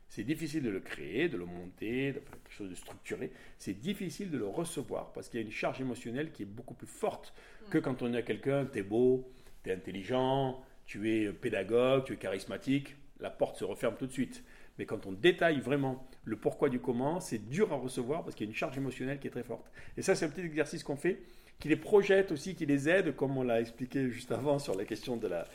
C'est 0.09 0.23
difficile 0.23 0.63
de 0.63 0.69
le 0.69 0.79
créer, 0.79 1.27
de 1.29 1.37
le 1.37 1.45
monter, 1.45 2.13
de 2.13 2.19
faire 2.19 2.31
quelque 2.31 2.51
chose 2.51 2.69
de 2.69 2.75
structuré. 2.75 3.31
C'est 3.57 3.73
difficile 3.73 4.31
de 4.31 4.37
le 4.37 4.47
recevoir 4.47 5.11
parce 5.13 5.27
qu'il 5.27 5.39
y 5.39 5.43
a 5.43 5.45
une 5.45 5.51
charge 5.51 5.81
émotionnelle 5.81 6.31
qui 6.31 6.43
est 6.43 6.45
beaucoup 6.45 6.73
plus 6.73 6.87
forte 6.87 7.33
que 7.69 7.77
quand 7.77 8.01
on 8.01 8.13
est 8.13 8.23
quelqu'un, 8.23 8.65
t'es 8.65 8.83
beau, 8.83 9.29
t'es 9.63 9.73
intelligent, 9.73 10.61
tu 10.85 11.11
es 11.11 11.33
pédagogue, 11.33 12.05
tu 12.05 12.13
es 12.13 12.17
charismatique, 12.17 12.95
la 13.19 13.29
porte 13.29 13.57
se 13.57 13.65
referme 13.65 13.95
tout 13.97 14.07
de 14.07 14.11
suite. 14.11 14.43
Mais 14.77 14.85
quand 14.85 15.05
on 15.05 15.11
détaille 15.11 15.59
vraiment 15.59 16.07
le 16.23 16.37
pourquoi 16.37 16.69
du 16.69 16.79
comment, 16.79 17.19
c'est 17.19 17.49
dur 17.49 17.71
à 17.71 17.75
recevoir 17.75 18.23
parce 18.23 18.35
qu'il 18.35 18.45
y 18.45 18.49
a 18.49 18.51
une 18.51 18.55
charge 18.55 18.77
émotionnelle 18.77 19.19
qui 19.19 19.27
est 19.27 19.31
très 19.31 19.43
forte. 19.43 19.71
Et 19.97 20.01
ça, 20.01 20.15
c'est 20.15 20.25
un 20.25 20.29
petit 20.29 20.41
exercice 20.41 20.83
qu'on 20.83 20.97
fait 20.97 21.21
qui 21.59 21.69
les 21.69 21.75
projette 21.75 22.31
aussi, 22.31 22.55
qui 22.55 22.65
les 22.65 22.89
aide, 22.89 23.15
comme 23.15 23.37
on 23.37 23.43
l'a 23.43 23.61
expliqué 23.61 24.09
juste 24.09 24.31
avant 24.31 24.59
sur 24.59 24.75
la 24.75 24.85
question 24.85 25.17
de 25.17 25.27
la, 25.27 25.47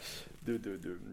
de, 0.44 0.58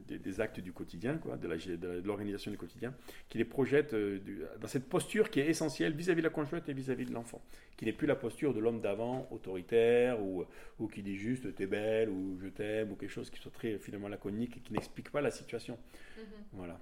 des 0.10 0.41
actes 0.41 0.60
du 0.60 0.71
quotidien, 0.71 1.17
quoi, 1.17 1.38
de 1.38 2.02
l'organisation 2.06 2.52
du 2.52 2.58
quotidien, 2.58 2.93
qui 3.30 3.38
les 3.38 3.45
projette 3.45 3.93
euh, 3.93 4.19
dans 4.60 4.67
cette 4.67 4.88
posture 4.88 5.30
qui 5.30 5.39
est 5.39 5.47
essentielle 5.47 5.93
vis-à-vis 5.93 6.21
de 6.21 6.28
la 6.28 6.34
conjointe 6.34 6.67
et 6.69 6.73
vis-à-vis 6.73 7.06
de 7.06 7.13
l'enfant, 7.13 7.41
qui 7.76 7.86
n'est 7.86 7.93
plus 7.93 8.08
la 8.08 8.15
posture 8.15 8.54
de 8.54 8.60
l'homme 8.60 8.80
d'avant, 8.80 9.28
autoritaire, 9.32 10.21
ou, 10.21 10.45
ou 10.80 10.88
qui 10.88 11.04
dit 11.04 11.17
juste 11.17 11.54
t'es 11.56 11.67
belle, 11.67 12.10
ou 12.10 12.39
je 12.41 12.47
t'aime, 12.47 12.91
ou 12.91 12.95
quelque 12.95 13.12
chose 13.12 13.30
qui 13.30 13.39
soit 13.39 13.52
très 13.52 13.78
finalement 13.80 14.08
laconique 14.08 14.58
et 14.58 14.60
qui 14.62 14.73
n'explique 14.73 15.12
pas 15.12 15.21
la 15.21 15.32
situation. 15.32 15.78
Mm-hmm. 16.17 16.23
Voilà. 16.54 16.80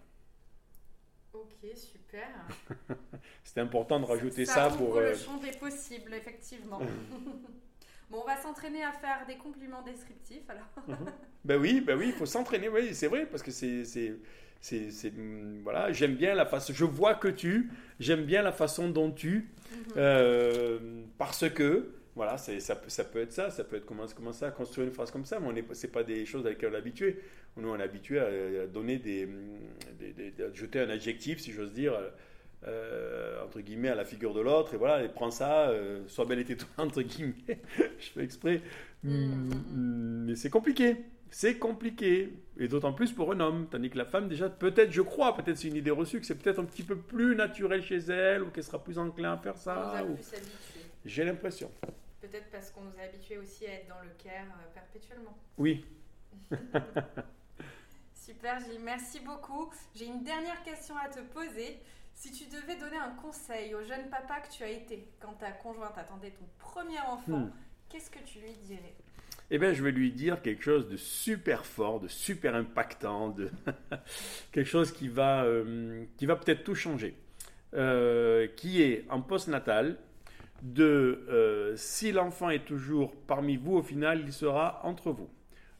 Ok, 1.33 1.75
super. 1.75 2.29
C'était 3.43 3.61
important 3.61 3.99
de 3.99 4.05
rajouter 4.05 4.45
ça, 4.45 4.69
ça 4.69 4.77
pour. 4.77 4.99
le 4.99 5.07
euh, 5.07 5.15
champ 5.15 5.37
des 5.37 5.51
possibles, 5.51 6.13
effectivement. 6.13 6.79
Bon, 8.09 8.21
on 8.23 8.27
va 8.27 8.37
s'entraîner 8.37 8.83
à 8.83 8.91
faire 8.91 9.25
des 9.27 9.35
compliments 9.35 9.81
descriptifs 9.81 10.49
alors. 10.49 10.99
Ben 11.43 11.61
oui, 11.61 11.79
ben 11.79 11.95
oui, 11.95 12.07
il 12.07 12.13
faut 12.13 12.25
s'entraîner, 12.25 12.69
oui, 12.69 12.95
c'est 12.95 13.05
vrai, 13.05 13.27
parce 13.27 13.43
que 13.43 13.51
c'est, 13.51 13.85
c'est, 13.85 14.15
c'est, 14.59 15.11
mm, 15.11 15.61
voilà, 15.63 15.91
j'aime 15.91 16.15
bien 16.15 16.33
la 16.33 16.47
façon, 16.47 16.73
je 16.73 16.85
vois 16.85 17.13
que 17.13 17.27
tu, 17.27 17.69
j'aime 17.99 18.23
bien 18.23 18.41
la 18.41 18.51
façon 18.51 18.89
dont 18.89 19.11
tu, 19.11 19.47
mhm. 19.71 19.77
euh, 19.97 20.79
parce 21.19 21.47
que, 21.49 21.91
voilà, 22.15 22.37
c'est, 22.37 22.59
ça, 22.59 22.81
ça, 22.87 23.03
peut 23.03 23.21
être 23.21 23.31
ça, 23.31 23.51
ça 23.51 23.63
peut 23.63 23.75
être 23.75 23.85
comment, 23.85 24.05
comment 24.15 24.33
ça, 24.33 24.49
construire 24.49 24.87
une 24.87 24.93
phrase 24.93 25.11
comme 25.11 25.25
ça, 25.25 25.39
mais 25.39 25.47
on 25.47 25.73
c'est 25.73 25.91
pas 25.91 26.03
des 26.03 26.25
choses 26.25 26.47
avec 26.47 26.57
lesquelles 26.57 26.73
on 26.73 26.75
est 26.75 26.79
habitué. 26.79 27.21
Nous, 27.57 27.69
on 27.69 27.77
est 27.77 27.83
habitué 27.83 28.19
à, 28.19 28.65
donner 28.67 28.97
des, 28.97 29.29
des, 29.99 30.13
des, 30.13 30.33
jeter 30.53 30.79
un 30.79 30.89
adjectif, 30.89 31.39
si 31.39 31.51
j'ose 31.51 31.73
dire 31.73 31.93
entre 32.63 33.59
guillemets, 33.61 33.89
à 33.89 33.95
la 33.95 34.05
figure 34.05 34.33
de 34.33 34.41
l'autre, 34.41 34.73
et 34.73 34.77
voilà, 34.77 35.03
et 35.03 35.09
prends 35.09 35.31
ça, 35.31 35.71
sois 36.07 36.25
belle 36.25 36.39
et 36.39 36.45
tais-toi, 36.45 36.69
entre 36.77 37.01
guillemets, 37.01 37.61
je 37.77 38.09
fais 38.09 38.23
exprès. 38.23 38.61
Mm, 39.03 40.25
mais 40.25 40.35
c'est 40.35 40.49
compliqué, 40.49 40.97
c'est 41.29 41.57
compliqué, 41.57 42.33
et 42.57 42.67
d'autant 42.67 42.93
plus 42.93 43.11
pour 43.11 43.31
un 43.33 43.39
homme, 43.39 43.67
tandis 43.69 43.89
que 43.89 43.97
la 43.97 44.05
femme, 44.05 44.27
déjà, 44.27 44.49
peut-être, 44.49 44.91
je 44.91 45.01
crois, 45.01 45.35
peut-être 45.35 45.57
c'est 45.57 45.67
une 45.67 45.75
idée 45.75 45.91
reçue, 45.91 46.19
que 46.19 46.25
c'est 46.25 46.35
peut-être 46.35 46.59
un 46.59 46.65
petit 46.65 46.83
peu 46.83 46.95
plus 46.95 47.35
naturel 47.35 47.83
chez 47.83 47.97
elle, 47.97 48.43
ou 48.43 48.49
qu'elle 48.49 48.63
sera 48.63 48.83
plus 48.83 48.97
enclin 48.97 49.33
à 49.33 49.37
faire 49.37 49.57
ça. 49.57 50.03
Ou... 50.05 50.17
J'ai 51.05 51.23
l'impression. 51.23 51.69
Peut-être 52.21 52.49
parce 52.51 52.71
qu'on 52.71 52.81
nous 52.81 52.97
a 52.99 53.03
habitués 53.03 53.37
aussi 53.37 53.67
à 53.67 53.73
être 53.73 53.87
dans 53.87 54.01
le 54.01 54.09
care 54.17 54.47
perpétuellement. 54.73 55.37
Oui. 55.57 55.85
Super 58.15 58.59
Gilles, 58.61 58.81
merci 58.81 59.19
beaucoup. 59.19 59.71
J'ai 59.93 60.05
une 60.05 60.23
dernière 60.23 60.63
question 60.63 60.95
à 60.97 61.09
te 61.09 61.19
poser. 61.19 61.79
Si 62.15 62.31
tu 62.31 62.45
devais 62.45 62.77
donner 62.77 62.97
un 62.97 63.11
conseil 63.21 63.75
au 63.75 63.83
jeune 63.83 64.09
papa 64.09 64.39
que 64.39 64.51
tu 64.51 64.63
as 64.63 64.69
été 64.69 65.07
quand 65.19 65.33
ta 65.33 65.51
conjointe 65.51 65.97
attendait 65.97 66.31
ton 66.31 66.45
premier 66.57 66.99
enfant, 67.01 67.39
hmm. 67.39 67.51
qu'est-ce 67.89 68.09
que 68.09 68.19
tu 68.25 68.39
lui 68.39 68.53
dirais? 68.65 68.95
Eh 69.51 69.59
bien, 69.59 69.73
je 69.73 69.83
vais 69.83 69.91
lui 69.91 70.11
dire 70.11 70.41
quelque 70.41 70.63
chose 70.63 70.89
de 70.89 70.97
super 70.97 71.65
fort, 71.65 71.99
de 71.99 72.07
super 72.07 72.55
impactant, 72.55 73.29
de 73.29 73.51
quelque 74.51 74.67
chose 74.67 74.91
qui 74.91 75.07
va, 75.07 75.43
euh, 75.43 76.05
qui 76.17 76.25
va 76.25 76.35
peut-être 76.35 76.63
tout 76.63 76.73
changer. 76.73 77.15
Euh, 77.75 78.47
qui 78.55 78.81
est 78.81 79.05
en 79.09 79.21
post-natal, 79.21 79.97
de 80.61 81.25
euh, 81.29 81.75
si 81.75 82.13
l'enfant 82.13 82.49
est 82.49 82.63
toujours 82.63 83.13
parmi 83.27 83.57
vous, 83.57 83.75
au 83.75 83.83
final, 83.83 84.21
il 84.25 84.31
sera 84.31 84.79
entre 84.83 85.11
vous. 85.11 85.29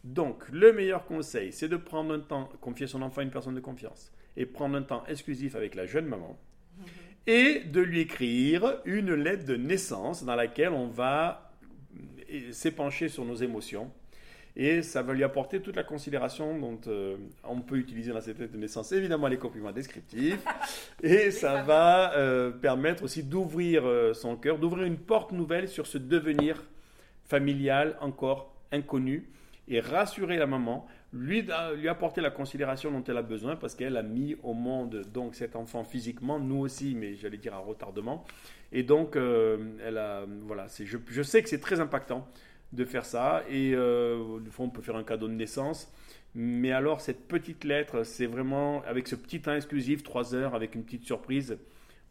Donc, 0.04 0.48
le 0.50 0.74
meilleur 0.74 1.06
conseil, 1.06 1.54
c'est 1.54 1.70
de 1.70 1.78
prendre 1.78 2.14
un 2.14 2.20
temps, 2.20 2.50
confier 2.60 2.86
son 2.86 3.02
enfant 3.02 3.22
à 3.22 3.24
une 3.24 3.32
personne 3.32 3.56
de 3.56 3.62
confiance, 3.62 4.12
et 4.38 4.46
prendre 4.46 4.76
un 4.78 4.82
temps 4.82 5.04
exclusif 5.08 5.56
avec 5.56 5.76
la 5.76 5.86
jeune 5.86 6.06
maman, 6.06 6.38
mhm. 6.78 6.86
et 7.28 7.60
de 7.62 7.82
lui 7.82 8.02
écrire 8.02 8.80
une 8.86 9.14
lettre 9.14 9.46
de 9.46 9.56
naissance 9.56 10.24
dans 10.24 10.36
laquelle 10.36 10.72
on 10.72 10.88
va 10.88 11.52
euh, 12.32 12.52
s'épancher 12.52 13.10
sur 13.10 13.26
nos 13.26 13.36
émotions. 13.36 13.92
Et 14.58 14.84
ça 14.84 15.02
va 15.02 15.14
lui 15.14 15.24
apporter 15.26 15.60
toute 15.60 15.76
la 15.76 15.84
considération 15.84 16.58
dont 16.58 16.80
euh, 16.88 17.18
on 17.44 17.60
peut 17.60 17.76
utiliser 17.76 18.14
dans 18.14 18.22
cette 18.22 18.40
lettre 18.40 18.54
de 18.54 18.58
naissance, 18.58 18.94
évidemment 18.94 19.28
les 19.28 19.38
compliments 19.38 19.74
descriptifs. 19.74 20.40
et 21.04 21.30
ça 21.32 21.62
va 21.62 22.16
euh, 22.16 22.52
permettre 22.52 23.04
aussi 23.04 23.22
d'ouvrir 23.22 23.84
son 24.14 24.38
cœur, 24.38 24.58
d'ouvrir 24.58 24.86
une 24.86 24.98
porte 24.98 25.34
nouvelle 25.34 25.68
sur 25.68 25.88
ce 25.88 25.98
devenir 25.98 26.64
familial 27.26 27.98
encore 28.00 28.56
inconnu 28.72 29.30
et 29.68 29.80
rassurer 29.80 30.38
la 30.38 30.48
maman, 30.48 30.86
lui, 31.16 31.48
lui 31.78 31.88
apporter 31.88 32.22
la 32.22 32.30
considération 32.30 32.92
dont 32.92 33.04
elle 33.08 33.18
a 33.18 33.22
besoin 33.22 33.56
parce 33.56 33.74
qu'elle 33.74 33.98
a 33.98 34.04
mis 34.04 34.36
au 34.44 34.54
monde 34.54 35.06
donc 35.14 35.36
cet 35.36 35.56
enfant 35.56 35.84
physiquement, 35.84 36.40
nous 36.40 36.60
aussi, 36.60 36.94
mais 36.96 37.16
j'allais 37.16 37.38
dire 37.38 37.54
à 37.54 37.60
retardement. 37.60 38.26
Et 38.72 38.84
donc, 38.84 39.16
euh, 39.16 39.58
elle 39.86 39.98
a, 39.98 40.26
voilà, 40.46 40.68
je, 40.68 40.98
je, 41.08 41.22
sais 41.22 41.42
que 41.42 41.50
c'est 41.50 41.62
très 41.62 41.80
impactant 41.80 42.28
de 42.74 42.84
faire 42.84 43.06
ça. 43.06 43.44
Et 43.50 43.74
euh, 43.74 44.40
du 44.40 44.50
on 44.60 44.70
peut 44.70 44.82
faire 44.82 44.98
un 44.98 45.04
cadeau 45.04 45.28
de 45.28 45.34
naissance. 45.34 45.92
Mais 46.36 46.72
alors, 46.72 47.00
cette 47.00 47.28
petite 47.28 47.64
lettre, 47.64 48.04
c'est 48.04 48.26
vraiment 48.26 48.84
avec 48.84 49.08
ce 49.08 49.16
petit 49.16 49.42
temps 49.42 49.56
exclusif, 49.56 50.04
3 50.04 50.36
heures, 50.36 50.54
avec 50.54 50.76
une 50.76 50.84
petite 50.84 51.06
surprise. 51.06 51.58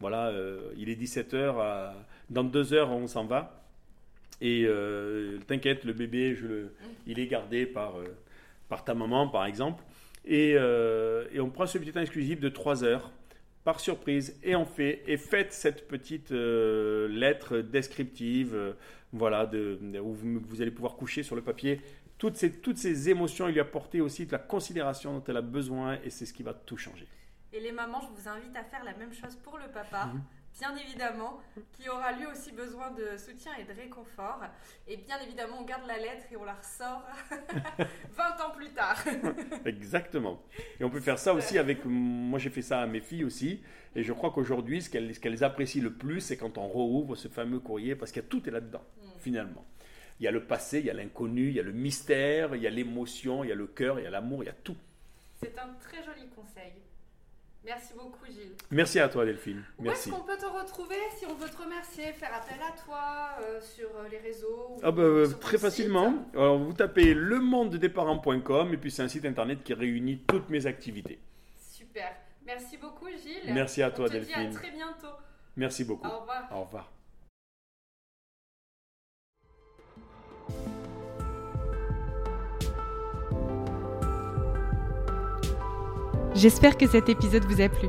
Voilà, 0.00 0.28
euh, 0.28 0.72
il 0.78 0.88
est 0.88 0.96
17 0.96 1.34
heures. 1.34 1.94
dans 2.30 2.44
2 2.44 2.72
heures, 2.72 2.90
on 2.90 3.06
s'en 3.06 3.26
va. 3.26 3.60
Et 4.40 4.64
euh, 4.66 5.38
t'inquiète, 5.46 5.84
le 5.84 5.92
bébé, 5.92 6.34
je 6.34 6.46
le, 6.46 6.74
il 7.06 7.18
est 7.18 7.26
gardé 7.26 7.66
par, 7.66 7.96
par 8.68 8.84
ta 8.84 8.94
maman, 8.94 9.28
par 9.28 9.46
exemple. 9.46 9.82
Et, 10.24 10.54
euh, 10.56 11.26
et, 11.32 11.40
on 11.40 11.50
prend 11.50 11.66
ce 11.66 11.78
petit 11.78 11.92
temps 11.92 12.00
exclusif 12.00 12.40
de 12.40 12.48
3 12.48 12.84
heures 12.84 13.12
par 13.62 13.80
surprise 13.80 14.38
et 14.42 14.56
on 14.56 14.64
fait 14.64 15.02
et 15.06 15.16
faites 15.16 15.52
cette 15.52 15.88
petite 15.88 16.30
lettre 16.30 17.58
descriptive, 17.58 18.74
voilà, 19.12 19.46
de, 19.46 19.78
où 20.02 20.12
vous, 20.12 20.62
allez 20.62 20.70
pouvoir 20.70 20.96
coucher 20.96 21.22
sur 21.22 21.34
le 21.34 21.42
papier 21.42 21.80
toutes 22.18 22.36
ces, 22.36 22.52
toutes 22.52 22.76
ces 22.78 23.08
émotions 23.10 23.48
et 23.48 23.52
lui 23.52 23.60
apporter 23.60 24.00
aussi 24.00 24.26
de 24.26 24.32
la 24.32 24.38
considération 24.38 25.14
dont 25.14 25.24
elle 25.26 25.36
a 25.36 25.42
besoin 25.42 25.98
et 26.04 26.10
c'est 26.10 26.26
ce 26.26 26.32
qui 26.32 26.42
va 26.42 26.54
tout 26.54 26.76
changer. 26.76 27.06
Et 27.52 27.60
les 27.60 27.72
mamans, 27.72 28.00
je 28.00 28.22
vous 28.22 28.28
invite 28.28 28.56
à 28.56 28.64
faire 28.64 28.84
la 28.84 28.94
même 28.94 29.12
chose 29.12 29.36
pour 29.36 29.58
le 29.58 29.68
papa. 29.72 30.06
Mhm 30.06 30.20
bien 30.58 30.76
évidemment, 30.76 31.40
qui 31.72 31.88
aura 31.88 32.12
lui 32.12 32.26
aussi 32.26 32.52
besoin 32.52 32.90
de 32.92 33.16
soutien 33.16 33.52
et 33.60 33.64
de 33.64 33.72
réconfort. 33.72 34.40
Et 34.86 34.96
bien 34.96 35.18
évidemment, 35.20 35.58
on 35.60 35.64
garde 35.64 35.86
la 35.86 35.98
lettre 35.98 36.26
et 36.30 36.36
on 36.36 36.44
la 36.44 36.54
ressort 36.54 37.04
20 38.16 38.44
ans 38.44 38.50
plus 38.54 38.70
tard. 38.70 39.02
Exactement. 39.64 40.40
Et 40.78 40.84
on 40.84 40.90
peut 40.90 41.00
faire 41.00 41.18
ça 41.18 41.34
aussi 41.34 41.58
avec, 41.58 41.84
moi 41.84 42.38
j'ai 42.38 42.50
fait 42.50 42.62
ça 42.62 42.80
à 42.80 42.86
mes 42.86 43.00
filles 43.00 43.24
aussi, 43.24 43.62
et 43.96 44.02
je 44.02 44.12
crois 44.12 44.30
qu'aujourd'hui, 44.30 44.82
ce 44.82 44.90
qu'elles 44.90 45.44
apprécient 45.44 45.82
le 45.82 45.92
plus, 45.92 46.20
c'est 46.20 46.36
quand 46.36 46.58
on 46.58 46.66
rouvre 46.68 47.16
ce 47.16 47.28
fameux 47.28 47.58
courrier, 47.58 47.96
parce 47.96 48.12
qu'il 48.12 48.22
y 48.22 48.24
a 48.24 48.28
tout 48.28 48.48
est 48.48 48.52
là-dedans, 48.52 48.82
mm. 49.02 49.08
finalement. 49.18 49.64
Il 50.20 50.24
y 50.24 50.28
a 50.28 50.30
le 50.30 50.44
passé, 50.44 50.78
il 50.78 50.86
y 50.86 50.90
a 50.90 50.94
l'inconnu, 50.94 51.48
il 51.48 51.54
y 51.54 51.60
a 51.60 51.64
le 51.64 51.72
mystère, 51.72 52.54
il 52.54 52.62
y 52.62 52.66
a 52.68 52.70
l'émotion, 52.70 53.42
il 53.42 53.48
y 53.48 53.52
a 53.52 53.56
le 53.56 53.66
cœur, 53.66 53.98
il 53.98 54.04
y 54.04 54.06
a 54.06 54.10
l'amour, 54.10 54.44
il 54.44 54.46
y 54.46 54.50
a 54.50 54.54
tout. 54.54 54.76
C'est 55.40 55.58
un 55.58 55.74
très 55.80 56.02
joli 56.04 56.28
conseil. 56.28 56.72
Merci 57.64 57.94
beaucoup, 57.94 58.26
Gilles. 58.26 58.54
Merci 58.70 59.00
à 59.00 59.08
toi, 59.08 59.24
Delphine. 59.24 59.62
Où 59.78 59.90
est-ce 59.90 60.10
qu'on 60.10 60.20
peut 60.20 60.36
te 60.36 60.44
retrouver 60.44 60.96
si 61.16 61.24
on 61.26 61.34
veut 61.34 61.48
te 61.48 61.56
remercier, 61.56 62.12
faire 62.12 62.34
appel 62.34 62.58
à 62.60 62.72
toi 62.84 63.42
euh, 63.42 63.60
sur 63.60 63.88
euh, 63.96 64.08
les 64.10 64.18
réseaux 64.18 64.76
ah 64.82 64.90
bah, 64.90 65.02
euh, 65.02 65.26
Très 65.40 65.56
facilement. 65.56 66.26
Alors, 66.34 66.58
vous 66.58 66.74
tapez 66.74 67.14
le 67.14 67.40
monde 67.40 67.76
des 67.76 67.88
parents.com 67.88 68.74
et 68.74 68.76
puis 68.76 68.90
c'est 68.90 69.02
un 69.02 69.08
site 69.08 69.24
internet 69.24 69.62
qui 69.62 69.72
réunit 69.72 70.18
toutes 70.26 70.50
mes 70.50 70.66
activités. 70.66 71.18
Super. 71.58 72.14
Merci 72.44 72.76
beaucoup, 72.76 73.08
Gilles. 73.08 73.52
Merci 73.54 73.82
à 73.82 73.90
toi, 73.90 74.08
Delphine. 74.08 74.50
Dis 74.50 74.56
à 74.56 74.60
très 74.60 74.70
bientôt. 74.70 75.16
Merci 75.56 75.84
beaucoup. 75.84 76.06
Au 76.06 76.20
revoir. 76.20 76.48
Au 76.52 76.64
revoir. 76.64 76.93
J'espère 86.34 86.76
que 86.76 86.88
cet 86.88 87.08
épisode 87.08 87.44
vous 87.44 87.60
a 87.60 87.68
plu. 87.68 87.88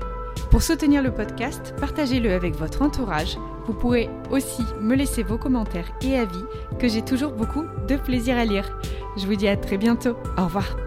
Pour 0.52 0.62
soutenir 0.62 1.02
le 1.02 1.12
podcast, 1.12 1.74
partagez-le 1.80 2.32
avec 2.32 2.56
votre 2.56 2.84
entourage. 2.84 3.38
Vous 3.66 3.74
pourrez 3.74 4.10
aussi 4.30 4.64
me 4.80 4.96
laisser 4.96 5.24
vos 5.24 5.38
commentaires 5.38 5.92
et 6.02 6.16
avis 6.16 6.44
que 6.80 6.88
j'ai 6.88 7.02
toujours 7.02 7.32
beaucoup 7.32 7.66
de 7.88 7.96
plaisir 7.96 8.38
à 8.38 8.46
lire. 8.46 8.78
Je 9.18 9.26
vous 9.26 9.36
dis 9.36 9.48
à 9.48 9.58
très 9.58 9.78
bientôt. 9.78 10.16
Au 10.38 10.44
revoir. 10.46 10.85